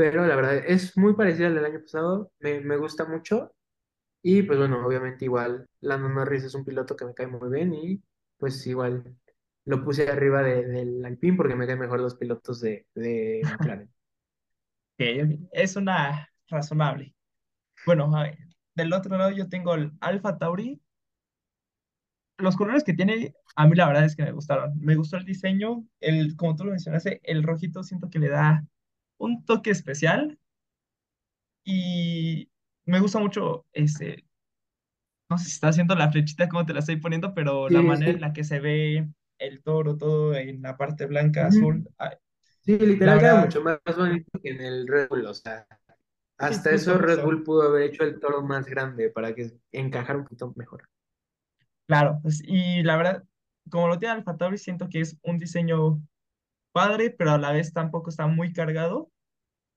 pero 0.00 0.26
la 0.26 0.36
verdad 0.36 0.56
es 0.66 0.96
muy 0.96 1.14
parecida 1.14 1.48
al 1.48 1.54
del 1.54 1.64
año 1.66 1.80
pasado, 1.82 2.32
me, 2.40 2.60
me 2.60 2.76
gusta 2.78 3.04
mucho 3.06 3.52
y 4.22 4.42
pues 4.42 4.58
bueno, 4.58 4.86
obviamente 4.86 5.24
igual 5.26 5.68
Lando 5.80 6.08
Norris 6.10 6.44
es 6.44 6.54
un 6.54 6.64
piloto 6.64 6.96
que 6.96 7.06
me 7.06 7.14
cae 7.14 7.26
muy 7.28 7.50
bien 7.50 7.74
y 7.74 8.02
pues 8.38 8.66
igual 8.66 9.16
lo 9.66 9.84
puse 9.84 10.08
arriba 10.10 10.42
de- 10.42 10.66
del 10.66 11.04
Alpine 11.06 11.36
porque 11.36 11.56
me 11.56 11.66
caen 11.66 11.80
mejor 11.80 12.00
los 12.00 12.16
pilotos 12.16 12.60
de, 12.62 12.86
de 12.94 13.46
McLaren. 13.50 13.90
Ok, 14.98 15.06
ok. 15.24 15.48
Es 15.52 15.76
una 15.76 16.28
razonable. 16.48 17.14
Bueno, 17.86 18.12
del 18.76 18.92
otro 18.94 19.18
lado 19.18 19.32
yo 19.32 19.48
tengo 19.48 19.74
el 19.74 19.92
Alpha 20.00 20.38
Tauri. 20.38 20.80
Los 22.38 22.56
colores 22.56 22.84
que 22.84 22.94
tiene, 22.94 23.34
a 23.56 23.66
mí 23.68 23.76
la 23.76 23.86
verdad 23.86 24.04
es 24.04 24.16
que 24.16 24.22
me 24.24 24.32
gustaron. 24.32 24.72
Me 24.80 24.96
gustó 24.96 25.16
el 25.18 25.24
diseño, 25.26 25.84
el, 26.00 26.36
como 26.36 26.56
tú 26.56 26.64
lo 26.64 26.70
mencionaste, 26.70 27.20
el 27.24 27.42
rojito 27.42 27.82
siento 27.82 28.08
que 28.10 28.18
le 28.18 28.28
da 28.30 28.64
un 29.20 29.44
toque 29.46 29.70
especial 29.70 30.38
y 31.64 32.50
me 32.86 33.00
gusta 33.00 33.18
mucho 33.18 33.66
ese, 33.72 34.24
no 35.28 35.38
sé 35.38 35.44
si 35.46 35.50
está 35.52 35.68
haciendo 35.68 35.94
la 35.94 36.10
flechita 36.10 36.48
como 36.48 36.66
te 36.66 36.72
la 36.72 36.80
estoy 36.80 36.96
poniendo, 36.96 37.34
pero 37.34 37.68
la 37.68 37.82
Sí, 37.82 37.82
manera 37.82 38.12
en 38.12 38.20
la 38.20 38.32
que 38.32 38.44
se 38.44 38.60
ve 38.60 39.08
el 39.38 39.62
toro 39.62 39.96
todo 39.96 40.34
en 40.34 40.60
la 40.62 40.76
parte 40.76 41.06
blanca, 41.06 41.46
azul, 41.46 41.88
ay, 41.98 42.16
Sí, 42.64 42.78
literal 42.78 43.18
queda 43.20 43.34
verdad, 43.34 43.36
mucho 43.36 43.62
más 43.62 43.80
bonito 43.96 44.30
que 44.42 44.50
en 44.50 44.60
el 44.60 44.86
Red 44.86 45.08
Bull, 45.08 45.26
o 45.26 45.34
sea, 45.34 45.66
hasta 46.38 46.72
eso 46.72 46.98
Red. 46.98 47.22
Bull 47.24 47.42
pudo 47.44 47.62
haber 47.64 47.84
hecho 47.84 48.04
el 48.04 48.20
toro 48.20 48.42
más 48.42 48.66
grande 48.66 49.10
para 49.10 49.34
que 49.34 49.52
encajara 49.72 50.18
un 50.20 50.24
poquito 50.24 50.52
mejor. 50.56 50.88
Claro, 51.86 52.20
pues, 52.22 52.42
y 52.46 52.82
la 52.82 52.96
verdad, 52.96 53.24
como 53.70 53.88
lo 53.88 53.98
tiene 53.98 54.14
Alfa 54.14 54.36
Tauri, 54.36 54.58
siento 54.58 54.88
que 54.88 55.00
es 55.00 55.18
un 55.22 55.38
diseño 55.38 56.00
padre, 56.72 57.10
pero 57.10 57.32
a 57.32 57.38
la 57.38 57.52
vez 57.52 57.72
tampoco 57.72 58.10
está 58.10 58.26
muy 58.26 58.52
cargado. 58.52 59.10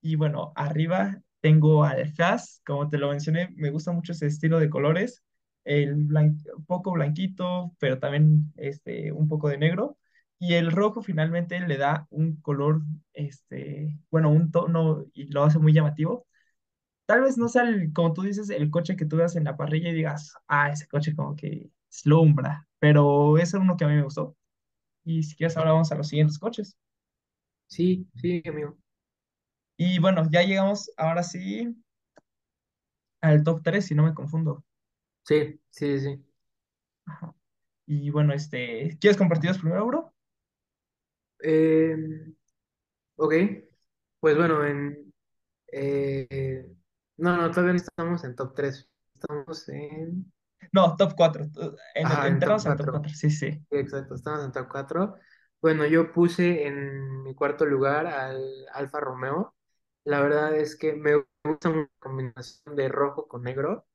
Y 0.02 0.16
bueno, 0.16 0.54
arriba 0.56 1.22
tengo 1.42 1.84
al 1.86 2.14
Haas, 2.18 2.62
como 2.66 2.90
te 2.90 2.98
lo 2.98 3.10
mencioné, 3.10 3.50
me 3.56 3.72
gusta 3.72 3.92
mucho 3.92 4.12
ese 4.14 4.28
estilo 4.28 4.60
de 4.60 4.70
colores, 4.70 5.24
el 5.66 5.96
blan- 6.08 6.38
poco 6.68 6.92
blanquito, 6.92 7.76
pero 7.80 8.00
también 8.00 8.54
este, 8.58 9.12
un 9.12 9.28
poco 9.30 9.50
de 9.50 9.58
negro. 9.58 9.98
Y 10.40 10.56
el 10.56 10.72
rojo 10.72 11.02
finalmente 11.02 11.60
le 11.62 11.78
da 11.78 12.08
un 12.12 12.38
color, 12.42 12.82
este, 13.14 13.98
bueno, 14.12 14.30
un 14.32 14.52
tono 14.52 15.06
y 15.14 15.26
lo 15.32 15.44
hace 15.46 15.60
muy 15.60 15.74
llamativo. 15.74 16.28
Tal 17.06 17.22
vez 17.22 17.38
no 17.38 17.50
sea, 17.50 17.64
el- 17.64 17.94
como 17.94 18.14
tú 18.14 18.22
dices, 18.24 18.50
el 18.50 18.70
coche 18.72 18.96
que 18.96 19.06
tú 19.06 19.18
veas 19.18 19.36
en 19.36 19.44
la 19.46 19.58
parrilla 19.58 19.90
y 19.90 19.94
digas, 19.94 20.34
ah, 20.48 20.72
ese 20.72 20.88
coche 20.88 21.16
como 21.16 21.36
que 21.36 21.70
deslumbra, 21.92 22.68
pero 22.80 23.38
ese 23.38 23.58
es 23.58 23.64
uno 23.64 23.78
que 23.78 23.86
a 23.86 23.88
mí 23.88 23.96
me 23.96 24.04
gustó. 24.04 24.36
Y 25.06 25.24
si 25.24 25.36
quieres, 25.38 25.58
ahora 25.58 25.74
vamos 25.74 25.92
a 25.92 25.96
los 25.96 26.08
siguientes 26.10 26.40
coches. 26.40 26.78
Sí, 27.74 28.08
sí, 28.14 28.44
amigo. 28.46 28.78
Y 29.78 29.98
bueno, 29.98 30.30
ya 30.30 30.44
llegamos 30.44 30.92
ahora 30.96 31.24
sí 31.24 31.76
al 33.20 33.44
top 33.44 33.64
3 33.64 33.84
si 33.84 33.96
no 33.96 34.04
me 34.04 34.14
confundo. 34.14 34.64
Sí, 35.24 35.60
sí, 35.72 36.00
sí. 36.00 36.24
Ajá. 37.08 37.34
Y 37.88 38.12
bueno, 38.12 38.32
este, 38.32 38.96
¿quieres 39.02 39.18
compartirlos 39.18 39.58
primero, 39.58 39.88
bro? 39.88 40.14
Em, 41.40 42.36
ok, 43.16 43.34
pues 44.20 44.38
bueno, 44.38 44.64
en... 44.68 45.12
eh, 45.72 46.68
no, 47.18 47.36
no, 47.38 47.50
todavía 47.50 47.74
no 47.74 47.78
estamos 47.78 48.24
en 48.24 48.36
top 48.36 48.54
3. 48.54 48.88
Estamos 49.16 49.68
en... 49.70 50.32
No, 50.72 50.96
top 50.96 51.14
4. 51.18 51.46
En 51.96 52.06
el, 52.06 52.06
Ajá, 52.06 52.28
en 52.28 52.34
top 52.34 52.34
entramos 52.34 52.66
al 52.68 52.78
top 52.78 52.86
4. 52.92 53.02
4. 53.02 53.16
Sí, 53.16 53.32
sí. 53.32 53.52
Sí, 53.52 53.78
exacto, 53.78 54.14
estamos 54.14 54.46
en 54.46 54.52
top 54.52 54.68
4. 54.70 55.16
Bueno, 55.64 55.88
yo 55.88 56.14
puse 56.14 56.68
en 56.68 57.24
mi 57.24 57.36
cuarto 57.36 57.66
lugar 57.66 58.08
al 58.08 58.68
Alfa 58.74 59.02
Romeo. 59.02 59.56
La 60.06 60.22
verdad 60.22 60.56
es 60.58 60.76
que 60.78 60.94
me 60.94 61.16
gusta 61.46 61.70
la 61.72 61.90
combinación 62.00 62.76
de 62.78 62.90
rojo 62.90 63.28
con 63.30 63.44
negro. 63.44 63.88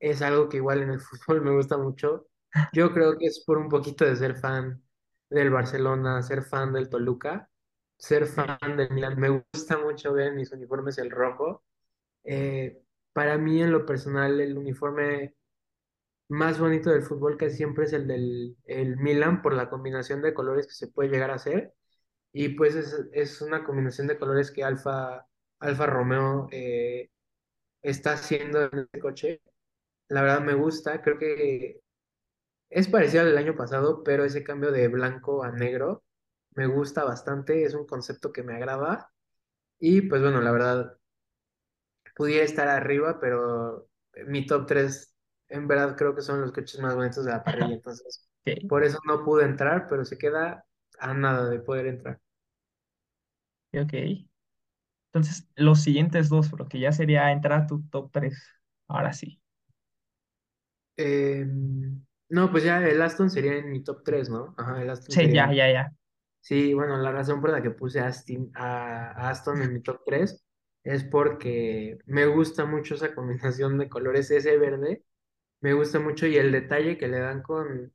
Es 0.00 0.22
algo 0.22 0.48
que 0.48 0.58
igual 0.58 0.82
en 0.82 0.90
el 0.92 1.00
fútbol 1.02 1.42
me 1.42 1.52
gusta 1.56 1.78
mucho. 1.78 2.28
Yo 2.74 2.92
creo 2.94 3.18
que 3.18 3.26
es 3.26 3.44
por 3.46 3.58
un 3.58 3.68
poquito 3.70 4.04
de 4.06 4.16
ser 4.16 4.36
fan 4.36 4.82
del 5.30 5.50
Barcelona, 5.50 6.22
ser 6.22 6.42
fan 6.44 6.72
del 6.74 6.90
Toluca, 6.90 7.50
ser 7.98 8.26
fan 8.26 8.58
del 8.76 8.90
Milan. 8.92 9.18
Me 9.20 9.30
gusta 9.30 9.78
mucho 9.78 10.12
ver 10.14 10.28
en 10.28 10.36
mis 10.36 10.52
uniformes 10.52 10.98
el 10.98 11.10
rojo. 11.10 11.64
Eh, 12.24 12.82
para 13.14 13.38
mí, 13.38 13.62
en 13.62 13.72
lo 13.72 13.86
personal, 13.86 14.40
el 14.40 14.58
uniforme 14.58 15.36
más 16.28 16.58
bonito 16.60 16.90
del 16.90 17.02
fútbol 17.02 17.36
casi 17.36 17.56
siempre 17.56 17.84
es 17.84 17.92
el 17.92 18.06
del 18.06 18.56
el 18.66 18.96
Milan 18.98 19.42
por 19.42 19.54
la 19.54 19.70
combinación 19.70 20.22
de 20.22 20.34
colores 20.34 20.66
que 20.66 20.74
se 20.74 20.88
puede 20.88 21.10
llegar 21.10 21.30
a 21.30 21.34
hacer. 21.36 21.74
Y 22.32 22.50
pues 22.50 22.74
es, 22.76 22.96
es 23.12 23.40
una 23.42 23.64
combinación 23.64 24.06
de 24.08 24.18
colores 24.18 24.50
que 24.52 24.64
Alfa, 24.64 25.26
Alfa 25.60 25.86
Romeo 25.86 26.48
eh, 26.52 27.10
está 27.82 28.12
haciendo 28.14 28.62
en 28.64 28.80
este 28.80 29.00
coche. 29.00 29.42
La 30.08 30.22
verdad 30.22 30.40
me 30.42 30.54
gusta, 30.54 31.02
creo 31.02 31.18
que 31.18 31.80
es 32.70 32.88
parecido 32.88 33.22
al 33.22 33.28
del 33.28 33.38
año 33.38 33.56
pasado, 33.56 34.02
pero 34.04 34.24
ese 34.24 34.44
cambio 34.44 34.72
de 34.72 34.88
blanco 34.88 35.44
a 35.44 35.52
negro 35.52 36.04
me 36.52 36.66
gusta 36.66 37.04
bastante, 37.04 37.64
es 37.64 37.74
un 37.74 37.86
concepto 37.86 38.32
que 38.32 38.42
me 38.42 38.54
agrada. 38.56 39.10
Y 39.80 40.02
pues 40.02 40.22
bueno, 40.22 40.40
la 40.42 40.52
verdad, 40.52 40.98
pudiera 42.16 42.44
estar 42.44 42.68
arriba, 42.68 43.18
pero 43.20 43.88
mi 44.26 44.46
top 44.46 44.66
3 44.66 45.14
en 45.48 45.68
verdad 45.68 45.96
creo 45.96 46.14
que 46.14 46.22
son 46.22 46.40
los 46.40 46.52
coches 46.52 46.80
más 46.80 46.94
bonitos 46.94 47.24
de 47.24 47.32
la 47.32 47.44
parrilla, 47.44 47.74
entonces 47.74 48.28
por 48.66 48.84
eso 48.84 48.98
no 49.06 49.24
pude 49.24 49.44
entrar, 49.44 49.86
pero 49.88 50.04
se 50.04 50.18
queda 50.18 50.64
a 50.98 51.14
nada 51.14 51.48
de 51.48 51.60
poder 51.60 51.86
entrar. 51.86 52.20
ok. 53.72 53.94
Entonces, 55.12 55.48
los 55.56 55.82
siguientes 55.82 56.28
dos, 56.28 56.50
bro, 56.50 56.68
que 56.68 56.80
ya 56.80 56.92
sería 56.92 57.32
entrar 57.32 57.62
a 57.62 57.66
tu 57.66 57.82
top 57.90 58.10
3. 58.12 58.36
Ahora 58.88 59.12
sí. 59.12 59.40
Eh, 60.96 61.46
no, 62.30 62.50
pues 62.50 62.64
ya 62.64 62.78
el 62.86 63.00
Aston 63.02 63.30
sería 63.30 63.54
en 63.56 63.70
mi 63.70 63.82
top 63.84 64.02
3, 64.04 64.28
¿no? 64.28 64.54
Ajá, 64.58 64.82
el 64.82 64.90
Aston 64.90 65.16
Sí, 65.16 65.20
sería 65.20 65.32
ya, 65.32 65.52
ya, 65.52 65.70
ya. 65.72 65.92
Sí, 66.40 66.74
bueno, 66.74 66.96
la 66.98 67.12
razón 67.12 67.40
por 67.40 67.50
la 67.50 67.62
que 67.62 67.70
puse 67.72 68.00
a 68.00 68.06
Aston, 68.08 68.50
a, 68.54 69.12
a 69.12 69.30
Aston 69.30 69.62
en 69.62 69.74
mi 69.74 69.82
top 69.82 70.02
3 70.06 70.44
es 70.84 71.04
porque 71.04 71.98
me 72.06 72.26
gusta 72.26 72.66
mucho 72.66 72.94
esa 72.96 73.14
combinación 73.14 73.78
de 73.78 73.88
colores, 73.90 74.30
ese 74.30 74.56
verde, 74.58 75.04
me 75.60 75.72
gusta 75.74 75.98
mucho 76.00 76.26
y 76.26 76.36
el 76.36 76.52
detalle 76.52 76.98
que 76.98 77.08
le 77.08 77.18
dan 77.20 77.42
con, 77.42 77.92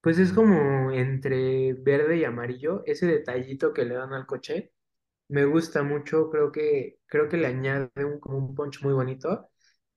pues 0.00 0.18
es 0.18 0.32
como 0.32 0.90
entre 0.92 1.74
verde 1.74 2.18
y 2.18 2.24
amarillo, 2.24 2.82
ese 2.86 3.06
detallito 3.06 3.72
que 3.72 3.84
le 3.84 3.94
dan 3.94 4.12
al 4.12 4.26
coche, 4.26 4.72
me 5.28 5.44
gusta 5.44 5.82
mucho, 5.82 6.30
creo 6.30 6.52
que, 6.52 6.98
creo 7.06 7.28
que 7.28 7.36
le 7.36 7.46
añade 7.46 8.04
un, 8.04 8.20
como 8.20 8.38
un 8.38 8.54
punch 8.54 8.82
muy 8.82 8.92
bonito. 8.94 9.50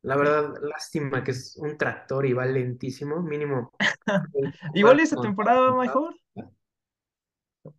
La 0.04 0.16
verdad, 0.16 0.54
lástima 0.62 1.24
que 1.24 1.32
es 1.32 1.58
un 1.58 1.78
tractor 1.78 2.26
y 2.26 2.34
va 2.34 2.46
lentísimo, 2.46 3.22
mínimo. 3.22 3.74
Igual 4.74 5.00
esta 5.00 5.22
temporada 5.22 5.76
mejor. 5.76 6.16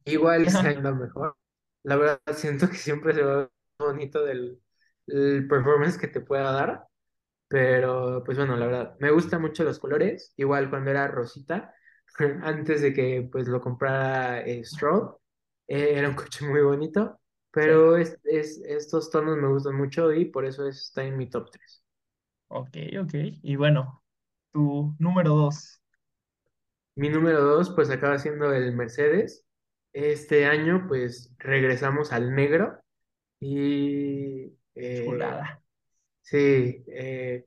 Igual 0.05 0.47
se 0.51 0.59
anda 0.59 0.93
mejor. 0.93 1.37
La 1.85 1.97
verdad, 1.97 2.21
siento 2.35 2.69
que 2.69 2.77
siempre 2.77 3.15
se 3.15 3.23
va 3.23 3.49
bonito 3.79 4.25
del 4.25 4.61
el 5.07 5.49
performance 5.49 5.97
que 5.97 6.09
te 6.09 6.21
pueda 6.21 6.53
dar. 6.53 6.85
Pero, 7.49 8.23
pues 8.25 8.37
bueno, 8.39 8.57
la 8.57 8.67
verdad, 8.67 8.97
me 9.01 9.11
gustan 9.11 9.41
mucho 9.43 9.65
los 9.65 9.79
colores. 9.79 10.33
Igual 10.37 10.71
cuando 10.71 10.91
era 10.91 11.09
Rosita, 11.09 11.75
antes 12.43 12.83
de 12.83 12.93
que 12.95 13.29
pues 13.31 13.49
lo 13.49 13.61
comprara 13.61 14.41
eh, 14.43 14.65
Stroll, 14.65 15.17
eh, 15.67 15.95
era 15.97 16.09
un 16.09 16.15
coche 16.15 16.47
muy 16.47 16.61
bonito. 16.63 17.21
Sí. 17.61 17.71
Pero 17.71 17.97
es, 17.97 18.19
es- 18.25 18.61
estos 18.67 19.11
tonos 19.11 19.37
me 19.39 19.49
gustan 19.49 19.77
mucho 19.77 20.13
y 20.13 20.27
por 20.27 20.45
eso 20.45 20.67
está 20.69 21.05
en 21.05 21.17
mi 21.17 21.29
top 21.31 21.51
3. 21.51 21.83
Ok, 22.49 22.77
ok. 23.01 23.15
Y 23.43 23.57
bueno, 23.57 24.03
tu 24.53 24.95
número 24.99 25.35
2. 25.37 25.81
Mi 26.97 27.09
número 27.09 27.43
2 27.45 27.71
pues 27.71 27.91
acaba 27.91 28.19
siendo 28.19 28.53
el 28.53 28.75
Mercedes. 28.75 29.47
Este 29.93 30.47
año, 30.47 30.87
pues 30.89 31.35
regresamos 31.39 32.13
al 32.13 32.35
negro 32.35 32.81
y 33.41 34.55
eh, 34.77 34.93
Chulada. 34.93 35.63
Sí, 36.31 36.85
eh, 36.89 37.47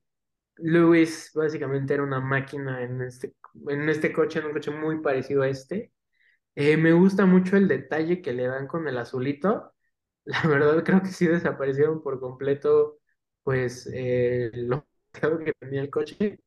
Lewis 0.57 1.31
básicamente 1.35 1.93
era 1.93 2.03
una 2.03 2.19
máquina 2.21 2.83
en 2.83 3.01
este, 3.01 3.35
en 3.69 3.89
este 3.89 4.13
coche, 4.13 4.39
en 4.39 4.47
un 4.47 4.53
coche 4.53 4.71
muy 4.71 5.01
parecido 5.01 5.43
a 5.43 5.49
este. 5.49 5.93
Eh, 6.55 6.77
me 6.77 6.93
gusta 6.93 7.25
mucho 7.25 7.57
el 7.57 7.67
detalle 7.67 8.21
que 8.21 8.33
le 8.33 8.47
dan 8.47 8.67
con 8.67 8.87
el 8.87 8.97
azulito. 8.97 9.73
La 10.25 10.43
verdad 10.47 10.83
creo 10.85 11.01
que 11.03 11.09
sí 11.09 11.27
desaparecieron 11.27 12.03
por 12.03 12.19
completo, 12.19 12.99
pues, 13.43 13.89
eh, 13.93 14.51
lo 14.55 14.87
que 15.45 15.53
tenía 15.59 15.81
el 15.81 15.89
coche 15.89 16.39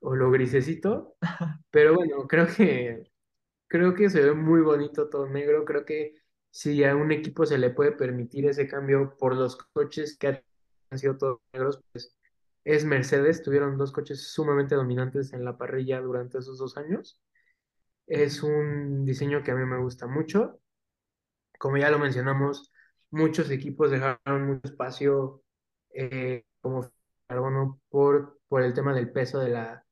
o 0.00 0.14
lo 0.16 0.30
grisecito. 0.30 1.16
Pero 1.70 1.94
bueno, 1.94 2.26
creo 2.28 2.46
que, 2.46 3.10
creo 3.68 3.94
que 3.94 4.10
se 4.10 4.22
ve 4.22 4.32
muy 4.34 4.60
bonito 4.62 5.08
todo 5.08 5.28
negro. 5.28 5.64
Creo 5.64 5.84
que 5.84 6.14
si 6.50 6.84
a 6.84 6.96
un 6.96 7.12
equipo 7.12 7.46
se 7.46 7.58
le 7.58 7.70
puede 7.70 7.92
permitir 7.92 8.46
ese 8.46 8.68
cambio 8.68 9.16
por 9.18 9.36
los 9.36 9.56
coches 9.56 10.16
que 10.18 10.28
han 10.92 10.98
sido 10.98 11.16
todos 11.18 11.40
negros, 11.52 11.82
pues 11.92 12.16
es 12.64 12.84
Mercedes. 12.84 13.42
Tuvieron 13.42 13.78
dos 13.78 13.92
coches 13.92 14.32
sumamente 14.32 14.74
dominantes 14.74 15.32
en 15.32 15.44
la 15.44 15.56
parrilla 15.58 16.00
durante 16.00 16.38
esos 16.38 16.58
dos 16.58 16.76
años. 16.76 17.20
Es 18.06 18.42
un 18.42 19.04
diseño 19.04 19.42
que 19.42 19.52
a 19.52 19.54
mí 19.56 19.64
me 19.66 19.78
gusta 19.80 20.06
mucho. 20.06 20.60
Como 21.58 21.76
ya 21.78 21.90
lo 21.90 21.98
mencionamos, 21.98 22.72
muchos 23.10 23.50
equipos 23.50 23.90
dejaron 23.90 24.46
mucho 24.46 24.62
espacio 24.64 25.42
eh, 25.94 26.44
como 26.60 26.90
carbono 27.26 27.80
por, 27.88 28.40
por 28.48 28.62
el 28.62 28.74
tema 28.74 28.94
del 28.94 29.12
peso 29.12 29.38
de 29.40 29.50
la, 29.50 29.84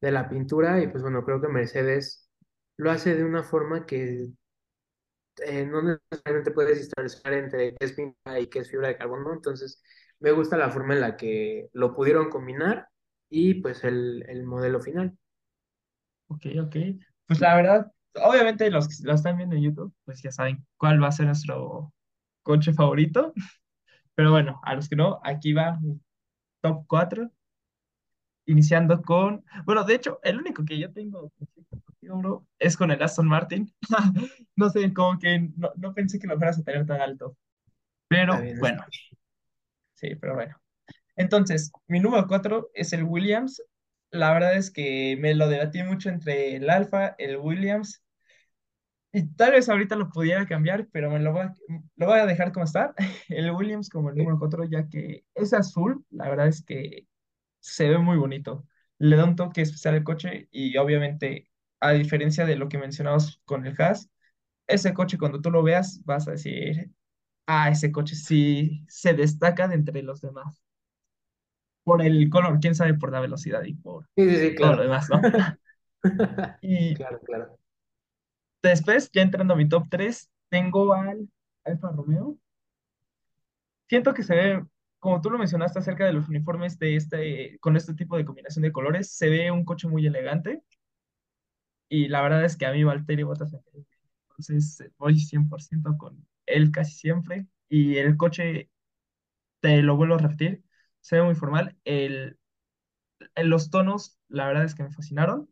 de 0.00 0.10
la 0.12 0.28
pintura 0.28 0.82
y 0.82 0.88
pues 0.88 1.02
bueno, 1.02 1.24
creo 1.24 1.40
que 1.40 1.48
Mercedes 1.48 2.30
lo 2.76 2.90
hace 2.90 3.14
de 3.16 3.24
una 3.24 3.42
forma 3.44 3.86
que 3.86 4.28
eh, 5.44 5.66
no 5.66 5.82
necesariamente 5.82 6.50
puedes 6.52 6.80
diferenciar 6.80 7.34
entre 7.34 7.74
qué 7.74 7.84
es 7.86 7.92
pintura 7.92 8.40
y 8.40 8.46
qué 8.48 8.60
es 8.60 8.70
fibra 8.70 8.88
de 8.88 8.96
carbono, 8.96 9.32
entonces 9.32 9.82
me 10.20 10.32
gusta 10.32 10.56
la 10.56 10.70
forma 10.70 10.94
en 10.94 11.00
la 11.00 11.16
que 11.16 11.68
lo 11.72 11.94
pudieron 11.94 12.30
combinar 12.30 12.88
y 13.30 13.54
pues 13.54 13.84
el, 13.84 14.24
el 14.28 14.44
modelo 14.44 14.80
final. 14.80 15.16
Ok, 16.28 16.46
ok. 16.62 16.76
Pues 17.26 17.40
la 17.40 17.54
verdad, 17.56 17.92
obviamente 18.14 18.70
los 18.70 18.88
que 18.88 18.94
lo 19.04 19.14
están 19.14 19.36
viendo 19.36 19.56
en 19.56 19.62
YouTube, 19.62 19.94
pues 20.04 20.22
ya 20.22 20.30
saben 20.32 20.64
cuál 20.76 21.02
va 21.02 21.08
a 21.08 21.12
ser 21.12 21.26
nuestro 21.26 21.92
coche 22.42 22.72
favorito. 22.72 23.32
Pero 24.14 24.32
bueno, 24.32 24.60
a 24.64 24.74
los 24.74 24.88
que 24.88 24.96
no, 24.96 25.20
aquí 25.24 25.52
va 25.52 25.78
mi 25.80 26.00
top 26.62 26.84
4, 26.88 27.30
iniciando 28.46 29.02
con, 29.02 29.44
bueno, 29.66 29.84
de 29.84 29.94
hecho, 29.96 30.20
el 30.22 30.38
único 30.38 30.64
que 30.64 30.78
yo 30.78 30.92
tengo 30.92 31.32
es 32.58 32.76
con 32.76 32.90
el 32.90 33.02
Aston 33.02 33.26
Martin. 33.26 33.72
No 34.56 34.70
sé, 34.70 34.92
como 34.94 35.18
que 35.18 35.50
no, 35.56 35.72
no 35.76 35.94
pensé 35.94 36.18
que 36.18 36.26
lo 36.28 36.36
fueras 36.36 36.58
a 36.58 36.62
tener 36.62 36.86
tan 36.86 37.00
alto. 37.00 37.36
Pero 38.08 38.34
bien, 38.42 38.58
bueno, 38.58 38.84
pero 40.20 40.34
bueno. 40.34 40.56
Entonces, 41.16 41.72
mi 41.88 42.00
número 42.00 42.26
4 42.28 42.70
es 42.74 42.92
el 42.92 43.04
Williams. 43.04 43.62
la 44.10 44.32
verdad 44.32 44.56
es 44.56 44.70
que 44.70 45.16
me 45.20 45.34
lo 45.34 45.48
debatí 45.48 45.82
mucho 45.82 46.08
entre 46.10 46.56
el 46.56 46.70
Alfa, 46.70 47.16
el 47.18 47.38
Williams, 47.38 48.04
y 49.12 49.28
tal 49.36 49.52
vez 49.52 49.68
ahorita 49.68 49.94
lo 49.96 50.10
pudiera 50.10 50.44
cambiar, 50.46 50.88
pero 50.90 51.08
me 51.10 51.20
lo 51.20 51.32
voy 51.32 51.42
a, 51.42 51.54
lo 51.96 52.06
voy 52.06 52.18
a 52.18 52.26
dejar 52.26 52.52
como 52.52 52.64
está, 52.64 52.94
el 53.28 53.50
Williams 53.52 53.88
como 53.88 54.10
el 54.10 54.16
número 54.16 54.38
4, 54.38 54.64
ya 54.64 54.88
que 54.88 55.24
es 55.34 55.52
azul, 55.52 56.04
la 56.10 56.28
verdad 56.28 56.48
es 56.48 56.64
que 56.64 57.06
se 57.60 57.88
ve 57.88 57.98
muy 57.98 58.18
bonito. 58.18 58.66
Le 58.98 59.16
da 59.16 59.24
un 59.24 59.36
toque 59.36 59.62
especial 59.62 59.94
al 59.96 60.04
coche 60.04 60.48
y 60.50 60.76
obviamente, 60.78 61.50
a 61.80 61.92
diferencia 61.92 62.46
de 62.46 62.56
lo 62.56 62.68
que 62.68 62.78
mencionamos 62.78 63.40
con 63.44 63.66
el 63.66 63.76
Haas, 63.80 64.10
ese 64.66 64.94
coche 64.94 65.18
cuando 65.18 65.40
tú 65.40 65.50
lo 65.50 65.62
veas 65.62 66.02
vas 66.04 66.28
a 66.28 66.32
decir, 66.32 66.90
ah, 67.46 67.70
ese 67.70 67.92
coche 67.92 68.14
sí 68.16 68.84
se 68.88 69.14
destaca 69.14 69.68
de 69.68 69.74
entre 69.76 70.02
los 70.02 70.20
demás. 70.20 70.62
Por 71.84 72.02
el 72.02 72.28
color, 72.30 72.58
quién 72.60 72.74
sabe, 72.74 72.94
por 72.94 73.12
la 73.12 73.20
velocidad 73.20 73.62
y 73.64 73.74
por 73.74 74.08
Sí, 74.16 74.28
sí, 74.30 74.36
sí, 74.50 74.54
todo 74.58 74.74
lo 74.74 74.82
claro. 74.82 74.84
demás, 74.84 75.08
¿no? 75.10 75.20
Y 76.62 76.96
Claro, 76.96 77.20
claro. 77.20 77.58
después, 78.62 79.10
ya 79.12 79.22
entrando 79.22 79.54
a 79.54 79.56
mi 79.56 79.68
top 79.68 79.86
3 79.90 80.28
tengo 80.48 80.92
al 80.94 81.28
Alfa 81.64 81.90
Romeo. 81.92 82.36
Siento 83.88 84.14
que 84.14 84.22
se 84.22 84.34
ve, 84.34 84.66
como 84.98 85.20
tú 85.20 85.30
lo 85.30 85.38
mencionaste 85.38 85.78
acerca 85.78 86.04
de 86.06 86.12
los 86.12 86.28
uniformes 86.28 86.78
de 86.78 86.96
este, 86.96 87.58
con 87.60 87.76
este 87.76 87.94
tipo 87.94 88.16
de 88.16 88.24
combinación 88.24 88.62
de 88.62 88.72
colores, 88.72 89.10
se 89.12 89.28
ve 89.28 89.50
un 89.50 89.64
coche 89.64 89.88
muy 89.88 90.06
elegante 90.06 90.62
y 91.88 92.08
la 92.08 92.22
verdad 92.22 92.44
es 92.44 92.56
que 92.56 92.66
a 92.66 92.72
mí 92.72 92.84
Valtteri 92.84 93.22
Bottas. 93.22 93.54
Entonces 94.30 94.84
voy 94.98 95.18
100% 95.18 95.96
con 95.98 96.26
él 96.46 96.70
casi 96.72 96.94
siempre 96.94 97.46
y 97.68 97.96
el 97.98 98.16
coche, 98.16 98.70
te 99.60 99.82
lo 99.82 99.96
vuelvo 99.96 100.16
a 100.16 100.18
repetir, 100.18 100.64
se 101.00 101.16
ve 101.16 101.24
muy 101.24 101.34
formal. 101.36 101.76
El, 101.84 102.38
los 103.36 103.70
tonos, 103.70 104.18
la 104.28 104.46
verdad 104.48 104.64
es 104.64 104.74
que 104.74 104.82
me 104.82 104.90
fascinaron. 104.92 105.48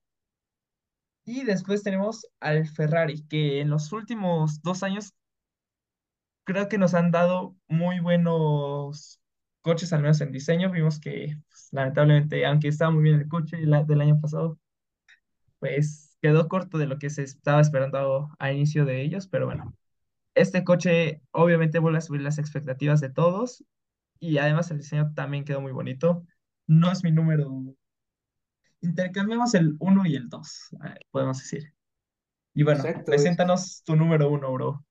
Y 1.24 1.42
después 1.44 1.82
tenemos 1.82 2.28
al 2.38 2.64
Ferrari, 2.68 3.26
que 3.26 3.60
en 3.60 3.70
los 3.70 3.90
últimos 3.92 4.62
dos 4.62 4.84
años 4.84 5.14
creo 6.44 6.68
que 6.68 6.78
nos 6.78 6.94
han 6.94 7.10
dado 7.10 7.56
muy 7.68 8.00
buenos 8.00 9.20
coches, 9.62 9.92
al 9.92 10.02
menos 10.02 10.20
en 10.20 10.32
diseño. 10.32 10.70
Vimos 10.70 11.00
que, 11.00 11.36
pues, 11.48 11.68
lamentablemente, 11.72 12.44
aunque 12.46 12.68
estaba 12.68 12.90
muy 12.90 13.02
bien 13.04 13.16
el 13.20 13.28
coche 13.28 13.56
del 13.58 14.00
año 14.00 14.20
pasado, 14.20 14.58
pues 15.58 16.16
quedó 16.20 16.48
corto 16.48 16.78
de 16.78 16.86
lo 16.86 16.98
que 16.98 17.10
se 17.10 17.22
estaba 17.22 17.60
esperando 17.60 18.28
a 18.38 18.52
inicio 18.52 18.84
de 18.84 19.02
ellos. 19.02 19.28
Pero 19.28 19.46
bueno, 19.46 19.74
este 20.34 20.64
coche 20.64 21.22
obviamente 21.32 21.78
vuelve 21.78 21.98
a 21.98 22.02
subir 22.02 22.22
las 22.22 22.38
expectativas 22.38 23.00
de 23.00 23.10
todos 23.10 23.64
y 24.20 24.38
además 24.38 24.70
el 24.70 24.78
diseño 24.78 25.12
también 25.14 25.44
quedó 25.44 25.60
muy 25.60 25.72
bonito. 25.72 26.24
No 26.66 26.90
es 26.92 27.04
mi 27.04 27.12
número. 27.12 27.50
Intercambiamos 28.80 29.54
el 29.54 29.76
uno 29.78 30.04
y 30.06 30.16
el 30.16 30.28
2, 30.28 30.70
podemos 31.10 31.38
decir. 31.38 31.72
Y 32.54 32.64
bueno, 32.64 32.80
Exacto. 32.80 33.00
es- 33.00 33.06
preséntanos 33.06 33.82
tu 33.84 33.96
número 33.96 34.28
uno, 34.30 34.52
bro. 34.52 34.84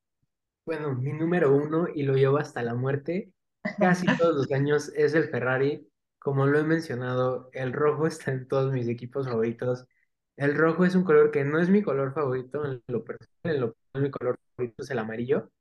Bueno, 0.66 0.96
mi 0.96 1.12
número 1.14 1.54
uno, 1.56 1.88
y 1.94 2.04
lo 2.04 2.16
llevo 2.16 2.38
hasta 2.38 2.64
la 2.64 2.74
muerte, 2.76 3.32
casi 3.80 4.06
todos 4.22 4.36
los 4.36 4.52
años 4.52 4.92
es 4.96 5.14
el 5.14 5.30
Ferrari. 5.30 5.88
Como 6.20 6.46
lo 6.46 6.60
he 6.60 6.64
mencionado, 6.64 7.50
el 7.52 7.74
rojo 7.74 8.08
está 8.08 8.32
en 8.32 8.48
todos 8.48 8.72
mis 8.72 8.88
equipos 8.88 9.28
favoritos. 9.28 9.88
El 10.36 10.56
rojo 10.56 10.86
es 10.86 10.96
un 10.96 11.04
color 11.04 11.32
que 11.32 11.44
no 11.44 11.60
es 11.60 11.70
mi 11.70 11.82
color 11.82 12.14
favorito 12.14 12.66
en 12.66 12.82
lo 12.88 13.04
personal, 13.04 13.56
en 13.56 13.62
lo 13.62 13.74
personal, 13.74 14.04
mi 14.04 14.12
color 14.12 14.40
favorito 14.56 14.84
es 14.84 14.90
el 14.90 15.00
amarillo. 15.00 15.52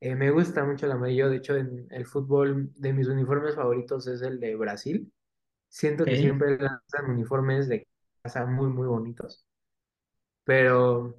Eh, 0.00 0.14
me 0.14 0.30
gusta 0.30 0.64
mucho 0.64 0.86
el 0.86 0.92
amarillo, 0.92 1.28
de 1.28 1.36
hecho 1.36 1.56
en 1.56 1.86
el 1.90 2.06
fútbol 2.06 2.70
de 2.76 2.92
mis 2.92 3.08
uniformes 3.08 3.56
favoritos 3.56 4.06
es 4.06 4.22
el 4.22 4.38
de 4.40 4.54
Brasil. 4.56 5.12
Siento 5.68 6.04
que 6.04 6.16
siempre 6.16 6.56
lanzan 6.58 7.10
uniformes 7.10 7.68
de 7.68 7.86
casa 8.22 8.46
muy, 8.46 8.68
muy 8.68 8.86
bonitos, 8.86 9.46
pero... 10.44 11.16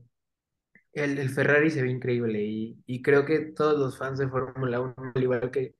El, 0.91 1.19
el 1.19 1.29
Ferrari 1.29 1.69
se 1.69 1.83
ve 1.83 1.89
increíble 1.89 2.41
y, 2.43 2.83
y 2.87 3.01
creo 3.03 3.23
que 3.25 3.39
todos 3.39 3.79
los 3.79 3.97
fans 3.97 4.17
de 4.19 4.27
Fórmula 4.27 4.81
1, 4.81 4.95
al 5.15 5.23
igual 5.23 5.51
que 5.51 5.75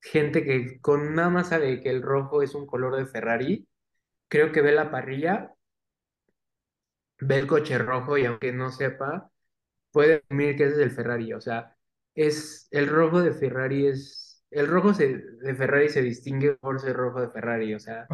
gente 0.00 0.44
que 0.44 0.80
con 0.80 1.14
nada 1.14 1.30
más 1.30 1.48
sabe 1.50 1.80
que 1.80 1.90
el 1.90 2.02
rojo 2.02 2.42
es 2.42 2.54
un 2.54 2.66
color 2.66 2.96
de 2.96 3.06
Ferrari, 3.06 3.68
creo 4.28 4.52
que 4.52 4.62
ve 4.62 4.72
la 4.72 4.90
parrilla, 4.90 5.54
ve 7.22 7.38
el 7.38 7.46
coche 7.46 7.78
rojo 7.78 8.18
y 8.18 8.26
aunque 8.26 8.52
no 8.52 8.70
sepa, 8.70 9.30
puede 9.92 10.22
asumir 10.28 10.56
que 10.56 10.64
ese 10.64 10.74
es 10.76 10.80
el 10.80 10.90
Ferrari. 10.90 11.32
O 11.34 11.40
sea, 11.40 11.76
es 12.14 12.68
el 12.70 12.88
rojo 12.88 13.22
de 13.22 13.32
Ferrari 13.32 13.86
es, 13.88 14.44
el 14.50 14.66
rojo 14.68 14.94
se- 14.94 15.18
de 15.18 15.54
Ferrari 15.54 15.88
se 15.90 16.02
distingue 16.02 16.54
por 16.56 16.80
ser 16.80 16.96
rojo 16.96 17.20
de 17.20 17.30
Ferrari. 17.30 17.74
O 17.74 17.80
sea, 17.80 18.10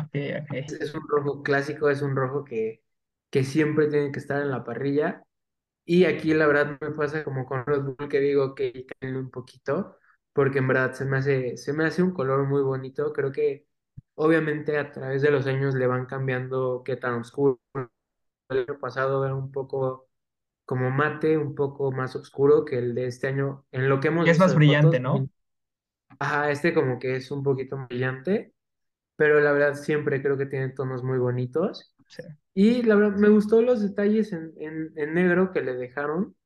es 0.66 0.94
un 0.94 1.09
rojo 1.09 1.42
clásico, 1.42 1.90
es 1.90 2.03
un 2.03 2.16
rojo 2.16 2.44
que, 2.44 2.83
que 3.31 3.44
siempre 3.44 3.88
tiene 3.88 4.12
que 4.12 4.18
estar 4.21 4.42
en 4.42 4.51
la 4.51 4.64
parrilla. 4.64 5.25
Y 5.85 6.05
aquí 6.05 6.35
la 6.35 6.47
verdad 6.47 6.79
me 6.81 6.90
pasa 6.92 7.25
como 7.25 7.47
con 7.47 7.64
Red 7.66 7.83
Bull 7.83 8.09
que 8.11 8.21
digo 8.21 8.55
que 8.55 8.87
cambie 9.01 9.18
un 9.21 9.31
poquito, 9.31 9.97
porque 10.33 10.59
en 10.59 10.68
verdad 10.68 10.92
se 10.94 11.05
me 11.07 11.18
hace, 11.18 11.57
se 11.57 11.73
me 11.73 11.85
hace 11.87 12.03
un 12.03 12.12
color 12.12 12.47
muy 12.47 12.62
bonito. 12.62 13.12
Creo 13.12 13.33
que 13.33 13.66
obviamente 14.14 14.79
a 14.79 14.92
través 14.92 15.23
de 15.23 15.31
los 15.31 15.47
años 15.47 15.75
le 15.75 15.87
van 15.87 16.07
cambiando 16.07 16.83
qué 16.85 16.97
tan 16.97 17.14
oscuro. 17.14 17.61
El 18.49 18.59
año 18.69 18.79
pasado 18.81 19.25
era 19.25 19.35
un 19.35 19.53
poco 19.53 20.09
como 20.67 20.91
mate, 20.91 21.39
un 21.39 21.55
poco 21.55 21.93
más 21.93 22.17
oscuro 22.17 22.65
que 22.65 22.79
el 22.79 22.95
de 22.95 23.07
este 23.09 23.29
año. 23.29 23.67
En 23.73 23.89
lo 23.89 24.01
que 24.01 24.09
hemos 24.09 24.27
Y 24.27 24.31
es 24.31 24.39
más 24.39 24.55
brillante, 24.55 25.01
fotos, 25.01 25.01
¿no? 25.01 25.29
ajá, 26.19 26.51
este 26.51 26.75
como 26.75 26.99
que 26.99 27.17
es 27.17 27.31
un 27.31 27.43
poquito 27.43 27.77
brillante, 27.89 28.55
pero 29.17 29.41
la 29.41 29.53
verdad 29.53 29.75
siempre 29.77 30.23
creo 30.23 30.39
que 30.39 30.47
tiene 30.47 30.71
tonos 30.71 31.03
muy 31.05 31.19
bonitos. 31.19 31.95
Sí. 32.09 32.23
Y 32.55 32.83
la 32.83 32.97
verdad 32.97 33.19
me 33.19 33.29
gustó 33.31 33.63
los 33.63 33.83
detalles 33.83 34.33
en, 34.33 34.53
en, 34.59 34.93
en 34.97 35.15
negro 35.15 35.53
que 35.53 35.63
le 35.63 35.75
dejaron. 35.75 36.37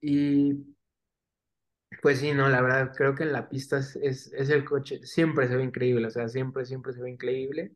Y 0.00 0.54
pues 2.02 2.20
sí, 2.20 2.32
no, 2.32 2.48
la 2.48 2.60
verdad, 2.62 2.92
creo 2.96 3.14
que 3.14 3.24
en 3.24 3.32
la 3.32 3.48
pista 3.48 3.78
es, 3.78 3.96
es, 3.96 4.32
es 4.32 4.50
el 4.50 4.64
coche, 4.64 5.00
siempre 5.04 5.48
se 5.48 5.56
ve 5.56 5.64
increíble, 5.64 6.06
o 6.06 6.10
sea, 6.10 6.28
siempre, 6.28 6.64
siempre 6.64 6.92
se 6.92 7.00
ve 7.02 7.10
increíble. 7.10 7.72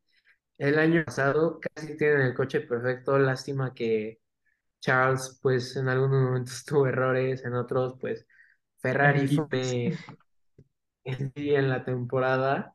El 0.62 0.78
año 0.78 1.04
pasado 1.04 1.58
casi 1.60 1.96
tienen 1.96 2.20
el 2.20 2.34
coche 2.34 2.60
perfecto, 2.60 3.18
lástima 3.18 3.74
que 3.74 4.20
Charles, 4.80 5.40
pues 5.42 5.76
en 5.76 5.88
algunos 5.88 6.22
momentos 6.22 6.64
tuvo 6.66 6.86
errores, 6.86 7.44
en 7.44 7.54
otros, 7.54 7.96
pues 8.00 8.26
Ferrari 8.78 9.26
fue 9.28 10.02
en 11.04 11.32
en 11.34 11.68
la 11.68 11.84
temporada. 11.84 12.74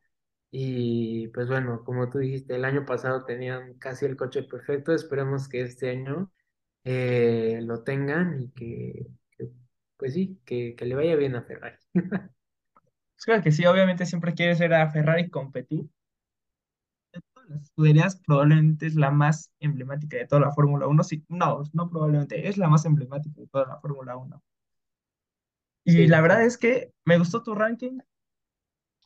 Y 0.51 1.29
pues 1.29 1.47
bueno, 1.47 1.83
como 1.85 2.09
tú 2.09 2.19
dijiste, 2.19 2.55
el 2.55 2.65
año 2.65 2.85
pasado 2.85 3.25
tenían 3.25 3.75
casi 3.75 4.05
el 4.05 4.17
coche 4.17 4.43
perfecto, 4.43 4.93
esperemos 4.93 5.47
que 5.49 5.61
este 5.61 5.89
año 5.91 6.31
eh, 6.83 7.59
lo 7.63 7.83
tengan 7.83 8.41
y 8.41 8.51
que, 8.51 9.07
que, 9.31 9.49
pues 9.97 10.13
sí, 10.13 10.41
que, 10.45 10.75
que 10.75 10.85
le 10.85 10.95
vaya 10.95 11.15
bien 11.15 11.35
a 11.35 11.43
Ferrari. 11.43 11.77
Pues 13.17 13.25
claro 13.25 13.43
que 13.43 13.51
sí, 13.51 13.65
obviamente 13.65 14.05
siempre 14.05 14.35
quieres 14.35 14.59
ver 14.59 14.75
a 14.75 14.91
Ferrari 14.91 15.29
competir. 15.31 15.87
Las 17.47 17.63
escuderías, 17.63 18.17
probablemente 18.25 18.85
es 18.87 18.95
la 18.95 19.11
más 19.11 19.51
emblemática 19.59 20.17
de 20.17 20.27
toda 20.27 20.41
la 20.41 20.51
Fórmula 20.51 20.87
Uno. 20.87 21.03
Sí, 21.03 21.23
no, 21.29 21.63
no 21.73 21.89
probablemente, 21.89 22.47
es 22.47 22.57
la 22.57 22.67
más 22.69 22.85
emblemática 22.85 23.41
de 23.41 23.47
toda 23.47 23.65
la 23.67 23.77
Fórmula 23.79 24.15
Uno. 24.17 24.41
Y 25.83 25.93
Sí, 25.93 26.07
la 26.07 26.21
verdad 26.21 26.43
es 26.45 26.57
que 26.57 26.91
me 27.05 27.17
gustó 27.17 27.41
tu 27.43 27.55
ranking. 27.55 27.99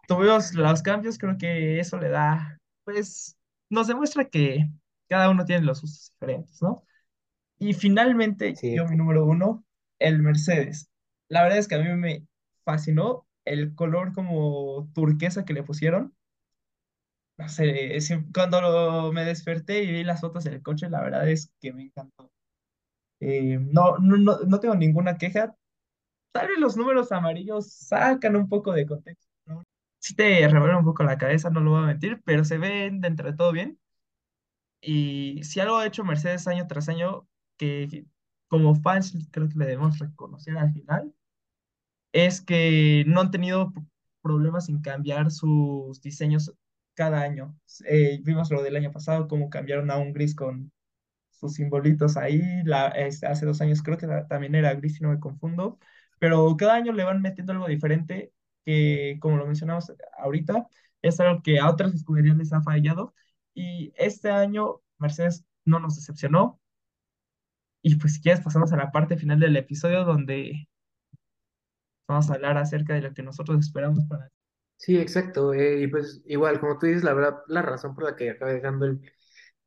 Tuvimos 0.08 0.54
los 0.54 0.82
cambios, 0.82 1.18
creo 1.18 1.38
que 1.38 1.80
eso 1.80 1.98
le 1.98 2.10
da, 2.10 2.60
pues, 2.84 3.38
nos 3.70 3.88
demuestra 3.88 4.26
que 4.26 4.70
cada 5.08 5.30
uno 5.30 5.46
tiene 5.46 5.66
los 5.66 5.82
gustos 5.82 6.12
diferentes, 6.14 6.62
¿no? 6.62 6.84
Y 7.60 7.74
finalmente, 7.74 8.56
Sí, 8.56 8.76
yo 8.76 8.86
mi 8.88 8.98
número 8.98 9.26
uno, 9.26 9.66
el 10.00 10.22
Mercedes. 10.22 10.90
La 11.30 11.44
verdad 11.44 11.60
es 11.60 11.68
que 11.68 11.76
a 11.76 11.80
mí 11.80 11.90
me 11.96 12.28
fascinó 12.66 13.28
el 13.46 13.76
color 13.76 14.14
como 14.14 14.90
turquesa 14.96 15.46
que 15.46 15.54
le 15.54 15.64
pusieron. 15.64 16.16
Cuando 18.34 18.62
lo- 18.62 19.12
me 19.14 19.26
desperté 19.26 19.84
y 19.84 19.92
vi 19.92 20.04
las 20.04 20.22
fotos 20.22 20.44
del 20.44 20.62
coche, 20.62 20.90
la 20.90 21.02
verdad 21.02 21.30
es 21.30 21.52
que 21.60 21.74
me 21.74 21.84
encantó. 21.84 22.32
Eh, 23.20 23.60
no, 23.62 23.98
no, 24.00 24.18
no, 24.18 24.40
no 24.48 24.60
tengo 24.60 24.76
ninguna 24.76 25.18
queja. 25.18 25.56
Tal 26.34 26.48
vez 26.50 26.60
los 26.60 26.78
números 26.78 27.12
amarillos 27.14 27.72
sacan 27.74 28.36
un 28.38 28.50
poco 28.50 28.74
de 28.74 28.88
contexto, 28.88 29.30
¿no? 29.48 29.64
Sí 30.00 30.16
te 30.16 30.48
revuelve 30.48 30.78
un 30.78 30.86
poco 30.86 31.04
la 31.04 31.18
cabeza, 31.18 31.50
no 31.52 31.62
lo 31.62 31.72
voy 31.72 31.84
a 31.84 31.88
mentir, 31.88 32.22
pero 32.26 32.46
se 32.46 32.58
ven 32.60 33.02
de 33.02 33.10
entre 33.10 33.34
todo 33.34 33.52
bien. 33.54 33.80
Y 34.82 35.44
si 35.44 35.60
algo 35.60 35.78
ha 35.78 35.86
hecho 35.88 36.04
Mercedes 36.04 36.48
año 36.48 36.68
tras 36.68 36.90
año, 36.90 37.28
que 37.58 38.06
como 38.48 38.76
fans 38.76 39.14
creo 39.32 39.48
que 39.50 39.58
le 39.58 39.66
debemos 39.66 40.00
reconocer 40.00 40.58
al 40.58 40.74
final, 40.74 41.14
es 42.14 42.42
que 42.42 43.04
no 43.08 43.22
han 43.22 43.32
tenido 43.32 43.74
problemas 44.22 44.70
en 44.70 44.82
cambiar 44.82 45.32
sus 45.32 46.02
diseños 46.02 46.54
cada 47.02 47.22
año. 47.22 47.56
Eh, 47.88 48.20
vimos 48.24 48.52
lo 48.52 48.62
del 48.64 48.76
año 48.76 48.92
pasado, 48.92 49.28
cómo 49.28 49.50
cambiaron 49.50 49.90
a 49.92 49.98
un 49.98 50.14
gris 50.14 50.36
con 50.36 50.72
sus 51.32 51.54
simbolitos 51.56 52.18
ahí. 52.18 52.42
Este, 52.96 53.28
hace 53.28 53.46
dos 53.46 53.62
años 53.62 53.82
creo 53.84 53.98
que 53.98 54.08
ta- 54.08 54.28
también 54.28 54.56
era 54.56 54.74
gris, 54.76 54.96
si 54.98 55.04
no 55.04 55.10
me 55.10 55.20
confundo. 55.20 55.80
Pero 56.20 56.56
cada 56.58 56.76
año 56.76 56.94
le 56.94 57.04
van 57.04 57.22
metiendo 57.22 57.54
algo 57.54 57.68
diferente 57.68 58.34
que, 58.66 59.18
como 59.22 59.38
lo 59.38 59.46
mencionamos 59.48 59.92
ahorita, 60.18 60.68
es 61.02 61.20
algo 61.20 61.42
que 61.44 61.60
a 61.60 61.70
otras 61.70 61.94
escuderías 61.96 62.38
les 62.38 62.54
ha 62.54 62.62
fallado. 62.62 63.14
Y 63.54 63.94
este 63.98 64.30
año 64.32 64.82
Mercedes 65.00 65.46
no 65.66 65.80
nos 65.80 65.96
decepcionó. 65.96 66.60
Y 67.84 67.96
pues 67.98 68.16
si 68.16 68.22
quieres 68.22 68.42
pasamos 68.44 68.74
a 68.74 68.78
la 68.78 68.92
parte 68.92 69.18
final 69.18 69.40
del 69.40 69.56
episodio 69.56 70.04
donde 70.04 70.68
vamos 72.08 72.30
a 72.30 72.36
hablar 72.36 72.58
acerca 72.60 72.94
de 72.94 73.02
lo 73.02 73.12
que 73.14 73.24
nosotros 73.24 73.60
esperamos 73.60 74.06
para... 74.06 74.30
Sí, 74.82 74.98
exacto. 74.98 75.54
eh, 75.54 75.82
y 75.82 75.88
pues 75.88 76.22
igual, 76.26 76.60
como 76.60 76.78
tú 76.80 76.88
dices, 76.88 77.04
la 77.04 77.14
verdad, 77.14 77.38
la 77.48 77.62
razón 77.62 77.94
por 77.94 78.04
la 78.06 78.16
que 78.16 78.32
acabé 78.32 78.56
dejando 78.56 78.86
el, 78.88 79.00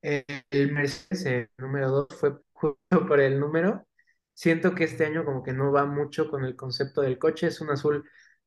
eh, 0.02 0.24
el 0.50 0.72
Mercedes 0.72 1.50
número 1.58 1.90
2 1.90 2.08
fue 2.18 2.38
justo 2.52 2.78
por 3.08 3.20
el 3.20 3.40
número. 3.40 3.86
Siento 4.34 4.74
que 4.74 4.84
este 4.84 5.06
año 5.06 5.24
como 5.24 5.42
que 5.44 5.52
no 5.52 5.72
va 5.72 5.86
mucho 5.86 6.30
con 6.30 6.44
el 6.44 6.56
concepto 6.56 7.02
del 7.02 7.18
coche. 7.18 7.48
Es 7.48 7.60
un 7.60 7.70
azul 7.70 8.04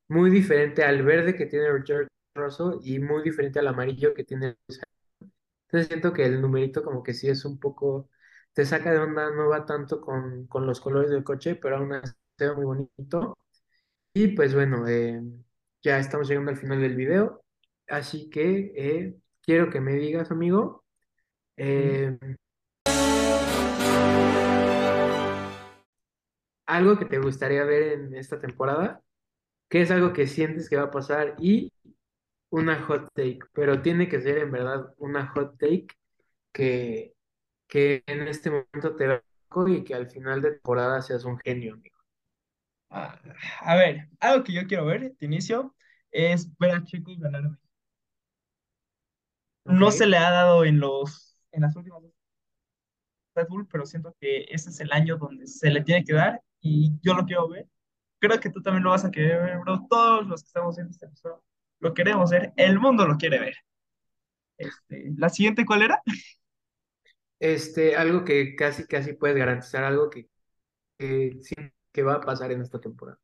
muy 0.09 0.29
diferente 0.31 0.83
al 0.83 1.03
verde 1.03 1.35
que 1.35 1.45
tiene 1.47 1.67
George 1.85 2.09
Russell 2.35 2.79
y 2.83 2.99
muy 2.99 3.23
diferente 3.23 3.59
al 3.59 3.67
amarillo 3.69 4.13
que 4.13 4.23
tiene 4.25 4.57
Lewis 4.67 4.81
Entonces 5.67 5.87
siento 5.89 6.13
que 6.13 6.25
el 6.25 6.41
numerito 6.41 6.83
como 6.83 7.03
que 7.03 7.13
sí 7.13 7.29
es 7.29 7.45
un 7.45 7.59
poco, 7.59 8.09
te 8.53 8.65
saca 8.65 8.91
de 8.91 8.99
onda, 8.99 9.31
no 9.31 9.49
va 9.49 9.65
tanto 9.65 10.01
con, 10.01 10.47
con 10.47 10.65
los 10.67 10.81
colores 10.81 11.09
del 11.11 11.23
coche, 11.23 11.55
pero 11.55 11.77
aún 11.77 11.93
así 11.93 12.13
se 12.37 12.47
ve 12.49 12.55
muy 12.55 12.65
bonito. 12.65 13.37
Y 14.13 14.29
pues 14.29 14.53
bueno, 14.55 14.87
eh, 14.87 15.21
ya 15.81 15.99
estamos 15.99 16.27
llegando 16.27 16.51
al 16.51 16.57
final 16.57 16.81
del 16.81 16.95
video, 16.95 17.43
así 17.87 18.29
que 18.29 18.73
eh, 18.75 19.15
quiero 19.41 19.69
que 19.69 19.81
me 19.81 19.93
digas, 19.93 20.31
amigo, 20.31 20.83
eh, 21.57 22.17
algo 26.65 26.97
que 26.99 27.05
te 27.05 27.19
gustaría 27.19 27.63
ver 27.63 27.93
en 27.93 28.15
esta 28.15 28.39
temporada, 28.39 29.01
qué 29.69 29.81
es 29.81 29.91
algo 29.91 30.13
que 30.13 30.27
sientes 30.27 30.69
que 30.69 30.77
va 30.77 30.83
a 30.83 30.91
pasar 30.91 31.35
y 31.39 31.71
una 32.49 32.81
hot 32.83 33.09
take, 33.13 33.39
pero 33.53 33.81
tiene 33.81 34.09
que 34.09 34.21
ser 34.21 34.37
en 34.39 34.51
verdad 34.51 34.93
una 34.97 35.27
hot 35.27 35.57
take 35.57 35.87
que, 36.53 37.13
que 37.67 38.03
en 38.07 38.27
este 38.27 38.49
momento 38.49 38.95
te 38.95 39.07
va 39.07 39.23
y 39.67 39.83
que 39.83 39.95
al 39.95 40.07
final 40.09 40.41
de 40.41 40.51
temporada 40.51 41.01
seas 41.01 41.25
un 41.25 41.39
genio, 41.39 41.73
amigo. 41.73 41.96
Ah, 42.89 43.19
a 43.61 43.75
ver, 43.75 44.09
algo 44.19 44.43
que 44.43 44.53
yo 44.53 44.65
quiero 44.67 44.85
ver 44.85 45.15
de 45.17 45.25
inicio 45.25 45.75
es 46.11 46.55
ver 46.57 46.71
a 46.71 46.83
Checo 46.83 47.15
ganar. 47.17 47.43
No 49.65 49.91
se 49.91 50.05
¿Ok? 50.05 50.09
le 50.11 50.17
ha 50.17 50.31
dado 50.31 50.65
en 50.65 50.79
los 50.79 51.37
en 51.51 51.61
las 51.61 51.75
últimas 51.75 52.01
dos 52.01 52.11
Red 53.35 53.47
Bull, 53.49 53.67
pero 53.67 53.85
siento 53.85 54.15
que 54.19 54.45
ese 54.49 54.69
es 54.69 54.79
el 54.79 54.91
año 54.91 55.17
donde 55.17 55.47
se 55.47 55.69
le 55.69 55.83
tiene 55.83 56.03
que 56.03 56.13
dar 56.13 56.41
y 56.61 56.91
yo 57.01 57.13
lo 57.13 57.25
quiero 57.25 57.47
ver. 57.49 57.67
Creo 58.19 58.39
que 58.39 58.49
tú 58.49 58.61
también 58.61 58.83
lo 58.83 58.89
vas 58.91 59.05
a 59.05 59.11
querer 59.11 59.43
ver, 59.43 59.59
bro. 59.59 59.85
Todos 59.89 60.27
los 60.27 60.41
que 60.41 60.47
estamos 60.47 60.75
viendo 60.75 60.91
este 60.91 61.05
episodio 61.05 61.43
lo 61.79 61.93
queremos 61.93 62.31
ver. 62.31 62.53
El 62.57 62.79
mundo 62.79 63.05
lo 63.07 63.17
quiere 63.17 63.39
ver. 63.39 63.55
Este, 64.57 65.11
¿la 65.17 65.29
siguiente 65.29 65.65
cuál 65.65 65.83
era? 65.83 66.01
Este, 67.39 67.95
algo 67.95 68.25
que 68.25 68.55
casi, 68.55 68.87
casi 68.87 69.13
puedes 69.13 69.37
garantizar, 69.37 69.83
algo 69.83 70.09
que, 70.09 70.27
que, 70.97 71.39
sí 71.43 71.55
que 71.97 72.03
va 72.09 72.15
a 72.15 72.21
pasar 72.21 72.51
en 72.53 72.61
esta 72.61 72.79
temporada. 72.87 73.19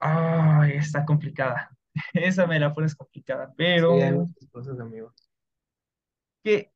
Ay, 0.00 0.72
está 0.76 1.04
complicada. 1.04 1.70
Esa 2.14 2.46
me 2.46 2.58
la 2.60 2.72
pones 2.74 2.94
complicada, 2.94 3.52
Sí, 3.86 4.00
hay 4.00 4.12
pero 4.12 4.18
muchas 4.18 4.46
cosas, 4.52 4.78
amigo. 4.80 5.12
que 6.42 6.72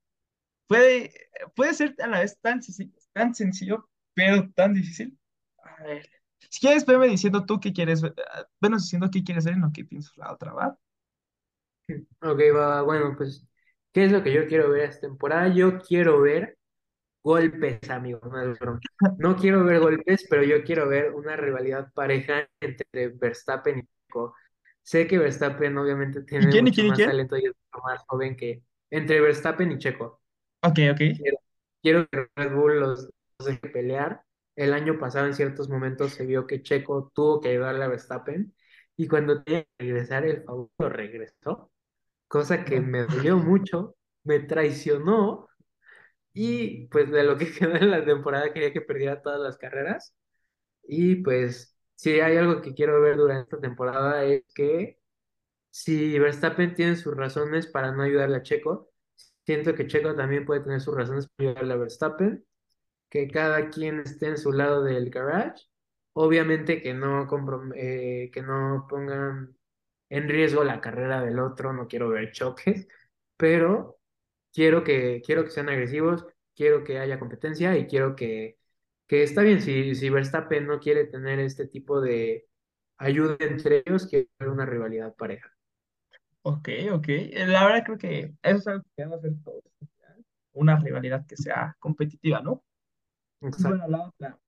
puede, 0.69 1.13
puede 1.57 1.75
ser 1.75 1.97
a 2.03 2.07
la 2.09 2.21
vez 2.21 2.39
tan 2.41 2.63
sencillo, 2.63 2.93
tan 3.13 3.35
sencillo, 3.37 3.91
pero 4.15 4.51
tan 4.53 4.75
difícil. 4.75 5.19
A 5.65 5.85
ver, 5.85 6.11
si 6.51 6.61
quieres, 6.61 6.87
veme 6.87 7.09
diciendo 7.09 7.47
tú 7.47 7.61
qué 7.61 7.73
quieres 7.73 8.03
ver, 8.03 8.15
ah, 8.33 8.47
venos 8.61 8.85
diciendo 8.85 9.11
qué 9.13 9.25
quieres 9.25 9.45
ver 9.45 9.55
en 9.55 9.63
lo 9.63 9.73
que 9.73 9.85
piensas 9.85 10.17
la 10.19 10.33
otra, 10.33 10.53
¿va? 10.55 10.79
Ok, 12.23 12.41
va, 12.57 12.83
bueno, 12.83 13.15
pues, 13.17 13.47
¿qué 13.93 14.05
es 14.05 14.13
lo 14.13 14.23
que 14.23 14.33
yo 14.33 14.47
quiero 14.47 14.71
ver 14.71 14.85
esta 14.89 15.03
temporada? 15.03 15.49
Yo 15.55 15.79
quiero 15.81 16.21
ver 16.21 16.59
golpes, 17.23 17.89
amigo, 17.91 18.21
no 19.19 19.37
quiero 19.37 19.65
ver 19.65 19.81
golpes, 19.81 20.27
pero 20.29 20.43
yo 20.43 20.63
quiero 20.65 20.89
ver 20.89 21.13
una 21.13 21.37
rivalidad 21.37 21.93
pareja 21.93 22.49
entre 22.61 23.09
Verstappen 23.09 23.79
y 23.81 23.83
Checo. 23.83 24.35
Sé 24.83 25.07
que 25.07 25.19
Verstappen 25.19 25.77
obviamente 25.79 26.23
¿Y 26.39 26.47
tiene 26.47 26.49
quién, 26.49 26.65
mucho 26.65 26.75
quién, 26.75 26.87
más 26.89 26.97
quién? 26.97 27.11
talento 27.11 27.37
y 27.37 27.47
es 27.47 27.53
mucho 27.73 27.85
más 27.85 28.03
joven 28.07 28.37
que 28.37 28.63
entre 28.91 29.21
Verstappen 29.21 29.71
y 29.73 29.79
Checo. 29.79 30.21
Ok, 30.63 30.79
ok. 30.93 31.03
Quiero, 31.17 31.39
quiero 31.83 32.09
que 32.09 32.29
Red 32.37 32.55
Bull 32.55 32.81
los, 32.81 33.11
los 33.39 33.47
deje 33.49 33.69
pelear. 33.69 34.23
El 34.57 34.73
año 34.75 34.99
pasado 34.99 35.27
en 35.27 35.35
ciertos 35.35 35.69
momentos 35.69 36.13
se 36.13 36.27
vio 36.27 36.47
que 36.47 36.63
Checo 36.63 37.11
tuvo 37.15 37.41
que 37.41 37.51
ayudarle 37.51 37.85
a 37.85 37.89
Verstappen 37.89 38.55
y 38.97 39.09
cuando 39.09 39.43
tenía 39.43 39.65
que 39.65 39.69
regresar 39.79 40.27
el 40.27 40.43
favor 40.45 40.71
regresó, 40.79 41.73
cosa 42.29 42.65
que 42.65 42.81
me 42.81 43.05
dolió 43.07 43.39
mucho, 43.39 43.97
me 44.25 44.41
traicionó 44.41 45.49
y 46.33 46.87
pues 46.89 47.11
de 47.11 47.25
lo 47.25 47.37
que 47.39 47.53
quedó 47.53 47.77
en 47.77 47.91
la 47.91 48.05
temporada 48.05 48.53
quería 48.53 48.73
que 48.73 48.81
perdiera 48.83 49.23
todas 49.23 49.41
las 49.41 49.59
carreras 49.59 50.15
y 50.85 51.17
pues 51.17 51.77
si 51.95 52.21
hay 52.21 52.37
algo 52.37 52.63
que 52.63 52.75
quiero 52.75 53.01
ver 53.01 53.17
durante 53.17 53.45
esta 53.45 53.61
temporada 53.61 54.25
es 54.25 54.45
que 54.55 54.99
si 55.71 56.19
Verstappen 56.19 56.75
tiene 56.75 56.97
sus 56.97 57.17
razones 57.17 57.67
para 57.67 57.93
no 57.93 58.03
ayudarle 58.03 58.37
a 58.39 58.43
Checo, 58.43 58.91
siento 59.45 59.75
que 59.75 59.87
Checo 59.87 60.15
también 60.15 60.45
puede 60.47 60.61
tener 60.63 60.81
sus 60.81 60.95
razones 60.95 61.29
para 61.29 61.51
ayudarle 61.51 61.75
a 61.75 61.77
Verstappen, 61.79 62.47
que 63.11 63.29
cada 63.29 63.71
quien 63.71 64.01
esté 64.01 64.29
en 64.29 64.39
su 64.39 64.53
lado 64.53 64.83
del 64.85 65.11
garage. 65.11 65.67
Obviamente 66.15 66.83
que 66.83 66.95
no, 66.95 67.29
eh, 67.75 68.31
que 68.33 68.43
no 68.43 68.87
pongan 68.89 69.57
en 70.11 70.29
riesgo 70.29 70.65
la 70.65 70.81
carrera 70.81 71.23
del 71.23 71.39
otro, 71.39 71.73
no 71.73 71.89
quiero 71.89 72.11
ver 72.11 72.33
choques, 72.33 72.89
pero 73.37 73.99
quiero 74.53 74.85
que, 74.85 75.23
quiero 75.25 75.45
que 75.45 75.51
sean 75.51 75.69
agresivos, 75.69 76.27
quiero 76.55 76.85
que 76.85 76.99
haya 76.99 77.19
competencia 77.19 77.77
y 77.79 77.87
quiero 77.87 78.17
que, 78.17 78.59
que 79.07 79.23
está 79.23 79.43
bien, 79.43 79.61
si, 79.63 79.95
si 79.95 80.11
Verstappen 80.11 80.67
no 80.67 80.81
quiere 80.81 81.05
tener 81.07 81.39
este 81.41 81.67
tipo 81.67 82.01
de 82.01 82.49
ayuda 82.99 83.37
entre 83.41 83.83
ellos, 83.87 84.07
quiero 84.07 84.29
ver 84.39 84.49
una 84.51 84.67
rivalidad 84.67 85.15
pareja. 85.17 85.53
Ok, 86.43 86.69
ok. 86.93 87.09
Eh, 87.09 87.47
La 87.47 87.65
verdad 87.67 87.85
creo 87.85 87.99
que 87.99 88.35
eso 88.43 88.59
es 88.59 88.67
algo 88.67 88.83
que 88.85 88.91
queremos 88.97 89.19
hacer 89.19 89.33
todos. 89.45 89.63
Una 90.55 90.77
rivalidad 90.79 91.27
que 91.27 91.37
sea 91.37 91.77
competitiva, 91.81 92.41
¿no? 92.43 92.63
Exacto. 93.43 93.69
bueno, 93.69 93.89
la 93.89 94.03
otra. 94.09 94.39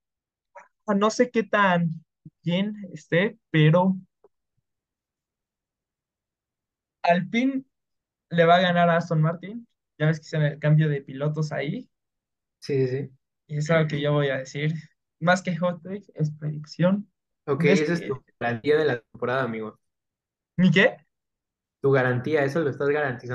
ah, 0.87 0.95
No 0.95 1.11
sé 1.11 1.31
qué 1.31 1.43
tan 1.45 1.91
bien 2.43 2.75
esté, 2.93 3.39
pero 3.51 3.97
Alpine 7.11 7.63
le 8.31 8.47
va 8.47 8.57
a 8.57 8.61
ganar 8.63 8.91
a 8.91 8.97
Aston 8.99 9.23
Martin. 9.23 9.67
Ya 9.99 10.07
ves 10.07 10.21
que 10.21 10.27
hicieron 10.27 10.49
el 10.53 10.59
cambio 10.61 10.89
de 10.89 11.03
pilotos 11.03 11.53
ahí. 11.53 11.89
Sí, 12.61 12.87
sí, 12.87 12.89
sí. 12.89 13.11
Y 13.47 13.59
es 13.59 13.71
algo 13.71 13.89
que 13.89 14.01
yo 14.01 14.13
voy 14.13 14.29
a 14.29 14.39
decir. 14.39 14.73
Más 15.21 15.43
que 15.43 15.57
hot 15.57 15.83
take, 15.83 16.05
es 16.15 16.31
predicción. 16.33 17.11
Ok, 17.47 17.65
¿Ves 17.65 17.81
esa 17.81 17.95
es 17.95 18.07
tu 18.07 18.23
garantía 18.41 18.77
de 18.79 18.85
la 18.85 19.01
temporada, 19.01 19.45
amigo. 19.45 19.79
¿Mi 20.57 20.71
qué? 20.71 20.97
Tu 21.81 21.91
garantía, 21.93 22.45
eso 22.45 22.59
lo 22.61 22.71
estás 22.71 22.89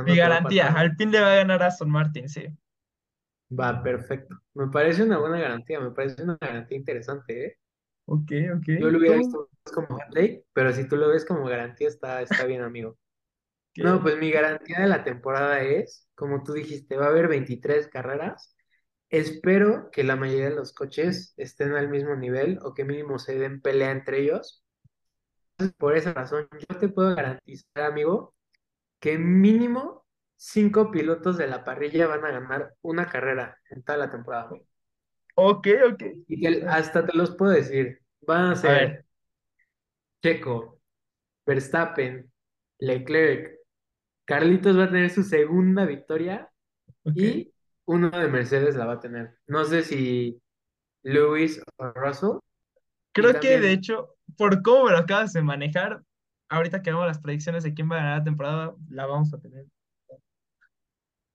Mi 0.03 0.13
garantizando 0.13 0.13
a 0.13 0.17
garantía. 0.17 0.67
pasar. 0.67 0.81
Alpine 0.81 1.11
le 1.13 1.21
va 1.21 1.31
a 1.31 1.35
ganar 1.35 1.63
a 1.63 1.67
Aston 1.67 1.89
Martin, 1.89 2.27
sí. 2.27 2.43
Va, 3.51 3.83
perfecto. 3.83 4.41
Me 4.55 4.67
parece 4.69 5.03
una 5.03 5.19
buena 5.19 5.39
garantía, 5.39 5.79
me 5.79 5.91
parece 5.91 6.23
una 6.23 6.37
garantía 6.41 6.77
interesante, 6.77 7.45
¿eh? 7.45 7.57
Ok, 8.05 8.31
ok. 8.57 8.67
Yo 8.77 8.89
lo 8.89 8.97
hubiera 8.97 9.15
¿Tú? 9.15 9.17
visto 9.17 9.49
más 9.65 9.73
como 9.75 9.87
hot 9.89 10.05
take, 10.13 10.45
pero 10.53 10.71
si 10.73 10.87
tú 10.87 10.95
lo 10.95 11.09
ves 11.09 11.25
como 11.25 11.45
garantía, 11.45 11.87
está, 11.87 12.21
está 12.21 12.45
bien, 12.45 12.61
amigo. 12.61 12.97
No, 13.75 14.01
pues 14.01 14.17
mi 14.17 14.31
garantía 14.31 14.81
de 14.81 14.87
la 14.87 15.03
temporada 15.03 15.61
es, 15.61 16.07
como 16.15 16.43
tú 16.43 16.53
dijiste, 16.53 16.97
va 16.97 17.05
a 17.05 17.09
haber 17.09 17.27
23 17.27 17.87
carreras. 17.87 18.55
Espero 19.09 19.89
que 19.91 20.03
la 20.03 20.15
mayoría 20.15 20.49
de 20.49 20.55
los 20.55 20.73
coches 20.73 21.33
estén 21.37 21.73
al 21.73 21.89
mismo 21.89 22.15
nivel 22.15 22.59
o 22.61 22.73
que 22.73 22.85
mínimo 22.85 23.19
se 23.19 23.37
den 23.37 23.61
pelea 23.61 23.91
entre 23.91 24.19
ellos. 24.19 24.63
Por 25.77 25.97
esa 25.97 26.13
razón, 26.13 26.47
yo 26.51 26.77
te 26.77 26.89
puedo 26.89 27.15
garantizar, 27.15 27.83
amigo, 27.83 28.33
que 28.99 29.17
mínimo 29.17 30.05
cinco 30.35 30.91
pilotos 30.91 31.37
de 31.37 31.47
la 31.47 31.63
parrilla 31.63 32.07
van 32.07 32.25
a 32.25 32.31
ganar 32.31 32.73
una 32.81 33.09
carrera 33.09 33.57
en 33.69 33.83
toda 33.83 33.97
la 33.97 34.09
temporada. 34.09 34.47
amigo. 34.47 34.65
Ok, 35.35 35.67
ok. 35.91 36.03
Y 36.27 36.41
que 36.41 36.65
hasta 36.67 37.05
te 37.05 37.15
los 37.15 37.35
puedo 37.35 37.51
decir, 37.51 38.01
van 38.21 38.51
a 38.51 38.55
ser 38.55 39.05
Checo, 40.21 40.81
Verstappen, 41.45 42.31
Leclerc, 42.79 43.58
Carlitos 44.29 44.77
va 44.77 44.83
a 44.83 44.89
tener 44.91 45.09
su 45.09 45.23
segunda 45.23 45.85
victoria 45.87 46.51
y 47.03 47.51
uno 47.85 48.11
de 48.11 48.27
Mercedes 48.27 48.75
la 48.75 48.85
va 48.85 48.93
a 48.93 48.99
tener. 48.99 49.35
No 49.47 49.65
sé 49.65 49.81
si 49.81 50.39
Lewis 51.01 51.59
o 51.77 51.89
Russell. 51.93 52.37
Creo 53.11 53.39
que 53.39 53.59
de 53.59 53.71
hecho, 53.71 54.15
por 54.37 54.61
cómo 54.61 54.85
me 54.85 54.91
lo 54.91 54.99
acabas 54.99 55.33
de 55.33 55.41
manejar, 55.41 56.03
ahorita 56.47 56.83
que 56.83 56.91
hagamos 56.91 57.07
las 57.07 57.17
predicciones 57.17 57.63
de 57.63 57.73
quién 57.73 57.89
va 57.89 57.95
a 57.95 57.99
ganar 58.01 58.17
la 58.19 58.23
temporada, 58.23 58.75
la 58.91 59.07
vamos 59.07 59.33
a 59.33 59.39
tener. 59.39 59.65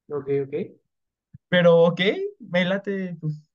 ok, 0.09 0.29
ok. 0.47 0.55
Pero 1.49 1.79
ok, 1.81 2.01
me 2.39 2.65
late 2.65 3.17
tus 3.21 3.51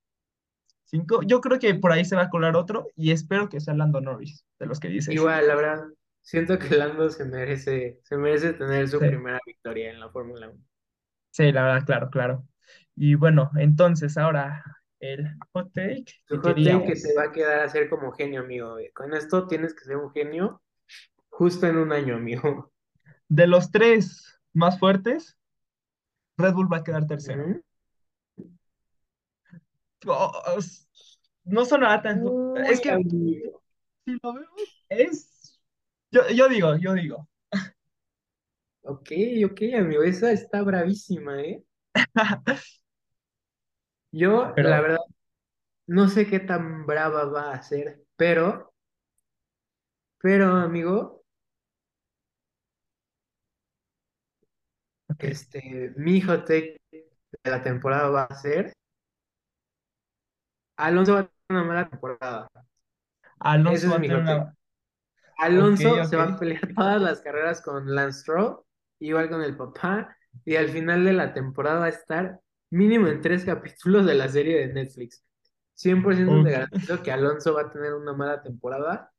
cinco. 0.84 1.22
Yo 1.24 1.40
creo 1.40 1.60
que 1.60 1.76
por 1.76 1.94
ahí 1.94 2.04
se 2.04 2.18
va 2.18 2.24
a 2.24 2.30
colar 2.30 2.58
otro 2.58 2.88
y 2.98 3.12
espero 3.12 3.48
que 3.48 3.62
sea 3.62 3.74
Lando 3.74 4.02
Norris, 4.02 4.46
de 4.60 4.66
los 4.66 4.82
que 4.82 4.90
dices. 4.90 5.16
Igual, 5.16 5.48
la 5.48 5.56
verdad, 5.56 5.88
siento 6.30 6.60
que 6.60 6.76
Lando 6.76 7.10
se 7.10 7.26
merece, 7.26 8.00
se 8.04 8.18
merece 8.18 8.54
tener 8.54 8.88
su 8.88 9.00
Sí. 9.00 9.08
primera 9.08 9.40
victoria 9.46 9.90
en 9.92 10.00
la 10.00 10.10
Fórmula 10.10 10.50
1. 10.50 10.64
Sí, 11.32 11.52
la 11.52 11.64
verdad, 11.64 11.86
claro, 11.86 12.10
claro. 12.10 12.48
Y 12.96 13.16
bueno, 13.16 13.52
entonces 13.58 14.18
ahora 14.18 14.64
el 15.00 15.28
hot 15.54 15.72
take 15.74 16.06
Tu 16.28 16.38
hot 16.38 16.56
take 16.56 16.86
que 16.86 16.96
te 16.96 17.16
va 17.16 17.24
a 17.26 17.32
quedar 17.32 17.60
a 17.62 17.70
ser 17.70 17.90
como 17.90 18.12
genio, 18.12 18.42
amigo. 18.42 18.78
Con 18.94 19.14
esto 19.14 19.48
tienes 19.48 19.74
que 19.74 19.86
ser 19.86 19.98
un 19.98 20.12
genio 20.12 20.62
justo 21.30 21.68
en 21.68 21.78
un 21.78 21.92
año, 21.94 22.16
amigo. 22.16 22.72
De 23.28 23.48
los 23.48 23.72
tres 23.72 24.40
más 24.54 24.78
fuertes, 24.80 25.38
Red 26.38 26.54
Bull 26.54 26.72
va 26.72 26.78
a 26.78 26.84
quedar 26.84 27.08
tercero. 27.08 27.44
Oh, 30.08 30.32
es- 30.58 30.88
no 31.44 31.66
sonará. 31.66 32.02
Uy, 32.22 32.62
Es 32.68 32.82
que 32.82 32.92
amigo. 32.92 33.62
si 34.06 34.18
lo 34.24 34.34
vemos, 34.34 34.86
es. 34.90 35.39
Yo, 36.12 36.22
yo 36.30 36.48
digo, 36.50 36.76
yo 36.78 36.94
digo. 36.94 37.28
Ok, 38.84 39.12
ok, 39.46 39.62
amigo. 39.78 40.04
Esa 40.04 40.32
está 40.34 40.62
bravísima, 40.64 41.42
¿eh? 41.42 41.64
Yo, 44.12 44.54
la 44.58 44.82
verdad, 44.82 45.00
no 45.88 46.10
sé 46.10 46.28
qué 46.28 46.40
tan 46.42 46.86
brava 46.88 47.26
va 47.26 47.54
a 47.54 47.64
ser, 47.64 48.04
pero, 48.18 48.74
pero, 50.22 50.56
amigo, 50.56 51.24
ok. 55.10 55.24
este, 55.24 55.94
mi 55.98 56.22
hot 56.22 56.46
take 56.46 56.78
de 56.92 57.52
la 57.52 57.64
temporada 57.64 58.10
va 58.10 58.24
a 58.24 58.36
ser, 58.36 58.74
Alonso 60.78 61.14
va 61.14 61.20
a 61.22 61.24
tener 61.28 61.62
una 61.62 61.64
mala 61.64 61.90
temporada. 61.90 62.48
Ese 63.64 63.76
Alonso 63.80 63.88
es 63.88 63.94
va 63.94 63.98
a 63.98 64.00
mi 64.00 64.10
tener 64.10 64.22
hot 64.22 64.26
take. 64.26 64.46
una. 64.46 64.58
Alonso 65.40 66.04
se 66.04 66.16
va 66.16 66.24
a 66.26 66.38
pelear 66.40 66.62
todas 66.76 67.02
las 67.02 67.22
carreras 67.22 67.62
con 67.62 67.94
Lance 67.96 68.22
Stroll, 68.22 68.60
igual 69.00 69.30
con 69.30 69.42
el 69.42 69.56
papá, 69.56 70.16
y 70.46 70.56
al 70.56 70.70
final 70.70 71.06
de 71.06 71.14
la 71.14 71.34
temporada 71.34 71.80
va 71.80 71.86
a 71.86 71.90
estar 71.90 72.40
mínimo 72.70 73.08
en 73.08 73.22
tres 73.22 73.46
capítulos 73.46 74.06
de 74.06 74.16
la 74.16 74.30
serie 74.30 74.58
de 74.60 74.74
Netflix. 74.74 75.24
100% 75.76 76.42
te 76.42 76.52
garantizo 76.52 77.02
que 77.02 77.12
Alonso 77.12 77.54
va 77.54 77.62
a 77.64 77.72
tener 77.72 77.94
una 77.94 78.14
mala 78.14 78.42
temporada 78.44 79.12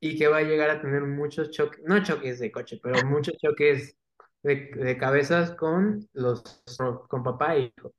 y 0.00 0.18
que 0.18 0.28
va 0.28 0.38
a 0.38 0.42
llegar 0.42 0.70
a 0.70 0.80
tener 0.80 1.02
muchos 1.02 1.50
choques, 1.50 1.80
no 1.84 2.02
choques 2.02 2.38
de 2.40 2.52
coche, 2.52 2.80
pero 2.82 3.02
muchos 3.06 3.36
choques 3.38 3.96
de, 4.42 4.70
de 4.74 4.98
cabezas 4.98 5.52
con 5.52 6.08
los 6.12 6.62
con 7.08 7.22
papá 7.22 7.56
e 7.56 7.72
hijo. 7.76 7.94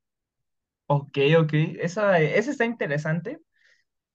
ok, 0.88 1.18
ok. 1.40 1.54
Esa, 1.80 2.20
esa 2.20 2.52
está 2.52 2.66
interesante. 2.66 3.40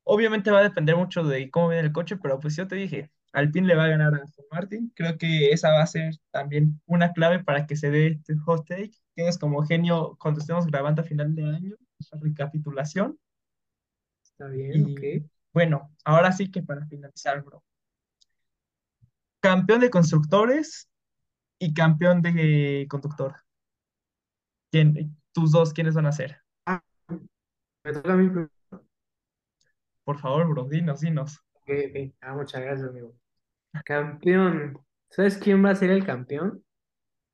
Obviamente 0.05 0.51
va 0.51 0.61
a 0.61 0.63
depender 0.65 0.97
mucho 0.97 1.25
de 1.25 1.51
cómo 1.51 1.71
viene 1.71 1.87
el 1.87 1.93
coche, 1.93 2.17
pero 2.19 2.41
pues 2.41 2.57
yo 2.57 2.69
te 2.69 2.77
dije, 2.77 3.11
Alpine 3.33 3.67
le 3.67 3.75
va 3.75 3.85
a 3.85 3.89
ganar 3.89 4.15
a 4.15 4.23
Aston 4.23 4.47
Martin. 4.51 4.93
Creo 4.95 5.19
que 5.19 5.51
esa 5.53 5.71
va 5.71 5.83
a 5.83 5.87
ser 5.87 6.15
también 6.31 6.81
una 6.87 7.13
clave 7.13 7.43
para 7.45 7.67
que 7.67 7.77
se 7.77 7.91
dé 7.91 8.09
este 8.09 8.37
hot 8.37 8.67
take. 8.67 8.93
Tienes 9.15 9.39
como 9.39 9.65
genio 9.65 10.17
cuando 10.21 10.41
estemos 10.41 10.67
grabando 10.67 11.03
a 11.03 11.05
final 11.05 11.35
de 11.35 11.45
año, 11.45 11.77
esa 11.99 12.17
recapitulación. 12.21 13.19
Está 14.23 14.47
bien, 14.47 14.93
ok. 14.93 15.31
Bueno, 15.53 15.95
ahora 16.05 16.33
sí 16.33 16.51
que 16.51 16.63
para 16.63 16.87
finalizar, 16.87 17.43
bro. 17.43 17.65
Campeón 19.41 19.81
de 19.81 19.91
constructores 19.91 20.89
y 21.59 21.75
campeón 21.75 22.23
de 22.23 22.87
conductor. 22.89 23.37
¿Quién, 24.71 25.17
tus 25.33 25.53
dos, 25.53 25.73
quiénes 25.73 25.95
van 25.95 26.07
a 26.07 26.13
ser? 26.13 26.43
Ah, 26.67 26.83
me 27.85 27.93
toca 27.93 28.13
a 28.13 28.17
mí. 28.17 28.31
Por 30.05 30.19
favor, 30.19 30.49
bro, 30.49 30.65
dinos, 30.65 31.01
dinos. 31.01 31.43
Ah, 32.21 32.35
muchas 32.35 32.61
gracias, 32.63 32.89
amigo. 32.89 33.15
Campeón. 33.85 34.79
¿Sabes 35.11 35.39
quién 35.39 35.65
va 35.65 35.71
a 35.71 35.75
ser 35.75 35.91
el 35.91 36.05
campeón? 36.05 36.65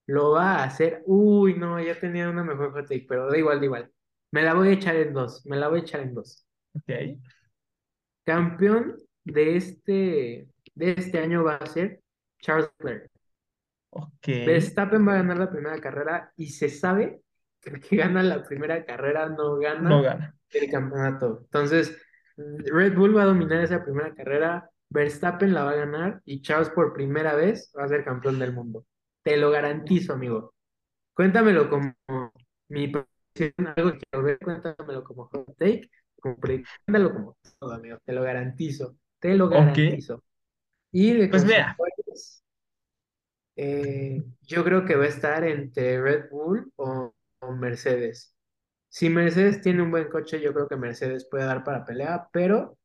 Lo 0.06 0.32
va 0.32 0.56
a 0.56 0.64
hacer. 0.64 1.02
Uy, 1.06 1.54
no, 1.54 1.80
ya 1.80 1.98
tenía 1.98 2.28
una 2.28 2.44
mejor 2.44 2.72
hot 2.72 2.88
take, 2.88 3.06
pero 3.08 3.30
da 3.30 3.38
igual, 3.38 3.58
da 3.60 3.64
igual. 3.66 3.92
Me 4.32 4.42
la 4.42 4.54
voy 4.54 4.68
a 4.68 4.72
echar 4.72 4.96
en 4.96 5.12
dos. 5.12 5.44
Me 5.46 5.56
la 5.56 5.68
voy 5.68 5.80
a 5.80 5.82
echar 5.82 6.00
en 6.00 6.14
dos. 6.14 6.46
Ok, 6.74 7.18
Campeón 8.24 8.96
de 9.24 9.56
este, 9.56 10.48
de 10.74 10.92
este 10.92 11.18
año 11.18 11.44
va 11.44 11.56
a 11.56 11.66
ser 11.66 12.00
Charles 12.40 12.70
Leclerc. 12.78 13.10
ok. 13.90 14.26
Verstappen 14.46 15.06
va 15.06 15.12
a 15.14 15.16
ganar 15.16 15.38
la 15.38 15.50
primera 15.50 15.78
carrera 15.80 16.32
y 16.36 16.48
se 16.48 16.68
sabe 16.68 17.22
que 17.60 17.70
el 17.70 17.80
que 17.80 17.96
gana 17.96 18.22
la 18.22 18.42
primera 18.42 18.84
carrera 18.84 19.28
no 19.28 19.56
gana. 19.56 20.34
el 20.50 20.70
campeonato. 20.70 21.40
Entonces, 21.44 21.96
Red 22.36 22.94
Bull 22.96 23.16
va 23.16 23.22
a 23.22 23.26
dominar 23.26 23.62
esa 23.62 23.84
primera 23.84 24.14
carrera, 24.14 24.70
Verstappen 24.90 25.54
la 25.54 25.64
va 25.64 25.70
a 25.72 25.76
ganar 25.76 26.22
y 26.24 26.42
Charles 26.42 26.70
por 26.70 26.92
primera 26.92 27.34
vez 27.34 27.72
va 27.78 27.84
a 27.84 27.88
ser 27.88 28.04
campeón 28.04 28.38
del 28.38 28.52
mundo. 28.52 28.86
Te 29.22 29.36
lo 29.36 29.50
garantizo, 29.50 30.12
amigo. 30.12 30.54
Cuéntamelo 31.14 31.70
como 31.70 31.94
mi 32.68 32.92
algo 33.76 33.92
que 33.92 33.98
quiero 33.98 34.24
ver, 34.24 34.38
cuéntamelo 34.38 35.04
como 35.04 35.26
hot 35.28 35.56
take, 35.58 35.90
como 36.20 36.36
cuéntamelo 36.36 37.12
como 37.12 37.36
todo, 37.58 37.72
amigo. 37.72 37.98
Te 38.04 38.12
lo 38.12 38.22
garantizo, 38.22 38.96
te 39.18 39.34
lo 39.34 39.48
garantizo. 39.48 40.22
Y 40.92 41.12
de 41.12 41.28
pues 41.28 41.44
mira. 41.44 41.76
Eh, 43.56 44.22
yo 44.42 44.64
creo 44.64 44.84
que 44.84 44.96
va 44.96 45.04
a 45.04 45.08
estar 45.08 45.44
entre 45.44 46.00
Red 46.00 46.30
Bull 46.30 46.72
o, 46.76 47.14
o 47.40 47.52
Mercedes. 47.52 48.34
Si 48.94 49.10
Mercedes 49.10 49.60
tiene 49.60 49.82
un 49.82 49.90
buen 49.90 50.08
coche, 50.08 50.40
yo 50.40 50.52
creo 50.54 50.68
que 50.68 50.76
Mercedes 50.76 51.26
puede 51.28 51.44
dar 51.46 51.64
para 51.64 51.84
pelea, 51.84 52.28
pero 52.32 52.78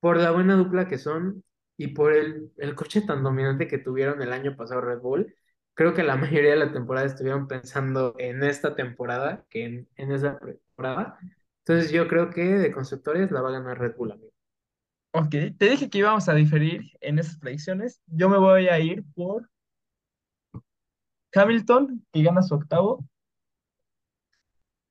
por 0.00 0.18
la 0.18 0.30
buena 0.32 0.56
dupla 0.56 0.88
que 0.88 0.98
son 0.98 1.44
y 1.76 1.88
por 1.88 2.14
el, 2.14 2.52
el 2.58 2.74
coche 2.74 3.02
tan 3.02 3.22
dominante 3.24 3.68
que 3.68 3.78
tuvieron 3.78 4.22
el 4.22 4.32
año 4.32 4.56
pasado 4.56 4.80
Red 4.82 5.00
Bull, 5.00 5.34
creo 5.74 5.94
que 5.94 6.02
la 6.04 6.16
mayoría 6.18 6.52
de 6.52 6.56
la 6.58 6.72
temporada 6.72 7.06
estuvieron 7.06 7.48
pensando 7.48 8.14
en 8.18 8.42
esta 8.44 8.74
temporada 8.76 9.46
que 9.50 9.64
en, 9.66 9.88
en 9.96 10.12
esa 10.12 10.38
temporada. 10.38 11.18
Entonces 11.66 11.92
yo 11.92 12.08
creo 12.08 12.30
que 12.30 12.42
de 12.44 12.72
constructores 12.72 13.30
la 13.30 13.42
va 13.42 13.50
a 13.50 13.52
ganar 13.52 13.78
Red 13.78 13.96
Bull, 13.96 14.12
amigo. 14.12 14.32
ok, 15.12 15.30
te 15.58 15.68
dije 15.70 15.88
que 15.90 15.98
íbamos 15.98 16.28
a 16.28 16.34
diferir 16.34 16.82
en 17.00 17.18
esas 17.18 17.38
predicciones. 17.38 18.00
Yo 18.06 18.28
me 18.28 18.38
voy 18.38 18.68
a 18.68 18.78
ir 18.80 19.04
por 19.14 19.48
Hamilton, 21.34 22.02
que 22.12 22.22
gana 22.22 22.42
su 22.42 22.54
octavo. 22.54 23.04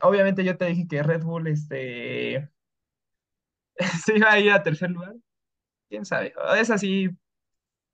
Obviamente 0.03 0.43
yo 0.43 0.57
te 0.57 0.65
dije 0.65 0.85
que 0.87 1.01
Red 1.01 1.23
Bull 1.23 1.47
este, 1.47 2.49
se 4.05 4.17
iba 4.17 4.31
a 4.31 4.39
ir 4.39 4.51
a 4.51 4.63
tercer 4.63 4.91
lugar. 4.91 5.15
¿Quién 5.89 6.05
sabe? 6.05 6.33
Esa 6.57 6.77
sí 6.77 7.09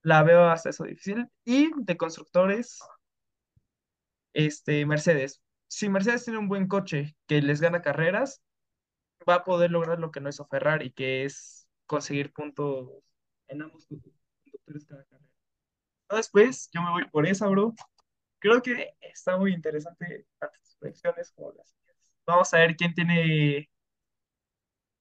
la 0.03 0.23
veo 0.23 0.49
hasta 0.49 0.69
eso 0.69 0.85
difícil. 0.85 1.27
Y 1.45 1.71
de 1.77 1.97
constructores, 1.97 2.79
este, 4.33 4.85
Mercedes. 4.85 5.41
Si 5.67 5.89
Mercedes 5.89 6.23
tiene 6.23 6.39
un 6.39 6.49
buen 6.49 6.67
coche 6.67 7.15
que 7.27 7.41
les 7.41 7.61
gana 7.61 7.81
carreras, 7.81 8.41
va 9.29 9.35
a 9.35 9.43
poder 9.43 9.71
lograr 9.71 9.99
lo 9.99 10.11
que 10.11 10.21
no 10.21 10.29
hizo 10.29 10.47
Ferrari, 10.47 10.91
que 10.91 11.25
es 11.25 11.67
conseguir 11.85 12.33
puntos 12.33 12.89
en 13.47 13.61
ambos 13.63 13.85
conductores 13.87 14.85
cada 14.85 15.03
carrera. 15.05 15.29
Después, 16.11 16.69
yo 16.73 16.81
me 16.81 16.91
voy 16.91 17.05
por 17.09 17.27
esa, 17.27 17.47
bro. 17.47 17.75
Creo 18.39 18.61
que 18.61 18.95
está 19.01 19.37
muy 19.37 19.53
interesante 19.53 20.27
tanto 20.39 20.59
tus 20.61 20.75
predicciones 20.77 21.31
como 21.33 21.53
las. 21.53 21.75
Vamos 22.29 22.53
a 22.53 22.59
ver 22.59 22.75
quién 22.77 22.93
tiene, 22.93 23.69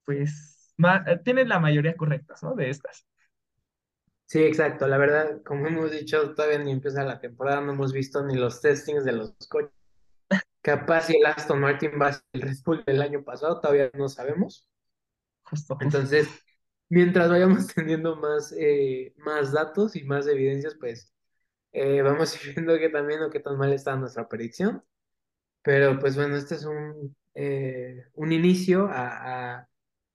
pues, 0.05 0.73
ma- 0.77 1.05
eh, 1.07 1.19
tiene 1.25 1.45
la 1.45 1.59
mayoría 1.61 1.97
correctas, 1.97 2.43
¿no? 2.43 2.55
De 2.55 2.71
estas. 2.71 3.07
Sí, 4.27 4.41
exacto. 4.43 4.87
La 4.87 4.99
verdad, 4.99 5.43
como 5.45 5.67
hemos 5.67 5.91
dicho, 5.91 6.35
todavía 6.35 6.59
ni 6.59 6.71
empieza 6.73 7.03
la 7.05 7.21
temporada, 7.21 7.61
no 7.63 7.73
hemos 7.73 7.93
visto 7.93 8.23
ni 8.25 8.35
los 8.37 8.61
testings 8.61 9.05
de 9.05 9.13
los 9.13 9.35
coches. 9.49 9.73
Capaz 10.63 11.03
si 11.07 11.17
el 11.17 11.27
Aston 11.27 11.61
Martin 11.61 11.93
va 12.01 12.09
a 12.09 12.13
ser 12.15 12.23
el 12.35 12.43
Red 12.43 12.57
Bull 12.65 12.85
del 12.87 13.03
año 13.03 13.25
pasado, 13.25 13.61
todavía 13.61 13.91
no 13.95 14.09
sabemos. 14.09 14.69
Justo. 15.45 15.79
Entonces, 15.81 16.29
mientras 16.89 17.31
vayamos 17.31 17.67
teniendo 17.75 18.17
más, 18.17 18.53
eh, 18.59 19.15
más 19.19 19.53
datos 19.53 19.97
y 19.97 20.05
más 20.05 20.27
evidencias, 20.27 20.77
pues 20.79 21.13
eh, 21.73 22.03
vamos 22.03 22.35
a 22.37 22.39
ir 22.49 22.55
viendo 22.57 22.79
qué 22.79 22.89
también 22.91 23.23
o 23.23 23.31
qué 23.31 23.41
tan 23.41 23.59
mal 23.59 23.73
está 23.73 23.97
nuestra 23.97 24.29
predicción. 24.29 24.85
Pero 25.63 25.99
pues 25.99 26.17
bueno, 26.17 26.37
este 26.37 26.55
es 26.57 26.65
un, 26.65 27.17
eh, 27.35 28.05
un 28.15 28.33
inicio 28.33 28.87
a, 28.89 29.57
a- 29.61 29.69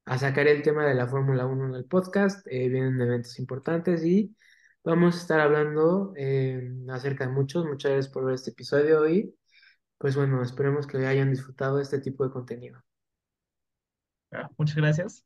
a 0.05 0.17
sacar 0.19 0.47
el 0.47 0.61
tema 0.63 0.85
de 0.85 0.95
la 0.95 1.07
Fórmula 1.07 1.45
Uno 1.45 1.67
en 1.67 1.75
el 1.75 1.85
podcast. 1.85 2.45
Eh, 2.49 2.69
vienen 2.69 2.99
eventos 3.01 3.39
importantes 3.39 4.03
y 4.05 4.35
vamos 4.83 5.15
a 5.15 5.19
estar 5.19 5.39
hablando 5.41 6.13
eh, 6.17 6.61
acerca 6.89 7.25
de 7.27 7.31
muchos. 7.33 7.65
Muchas 7.65 7.91
gracias 7.93 8.13
por 8.13 8.25
ver 8.25 8.35
este 8.35 8.51
episodio 8.51 9.07
y 9.09 9.35
pues 9.99 10.15
bueno, 10.17 10.43
esperemos 10.43 10.87
que 10.87 10.97
hayan 11.07 11.31
disfrutado 11.31 11.79
este 11.81 11.99
tipo 12.01 12.25
de 12.25 12.31
contenido. 12.31 12.83
Ah, 14.31 14.49
muchas 14.57 14.75
gracias. 14.75 15.25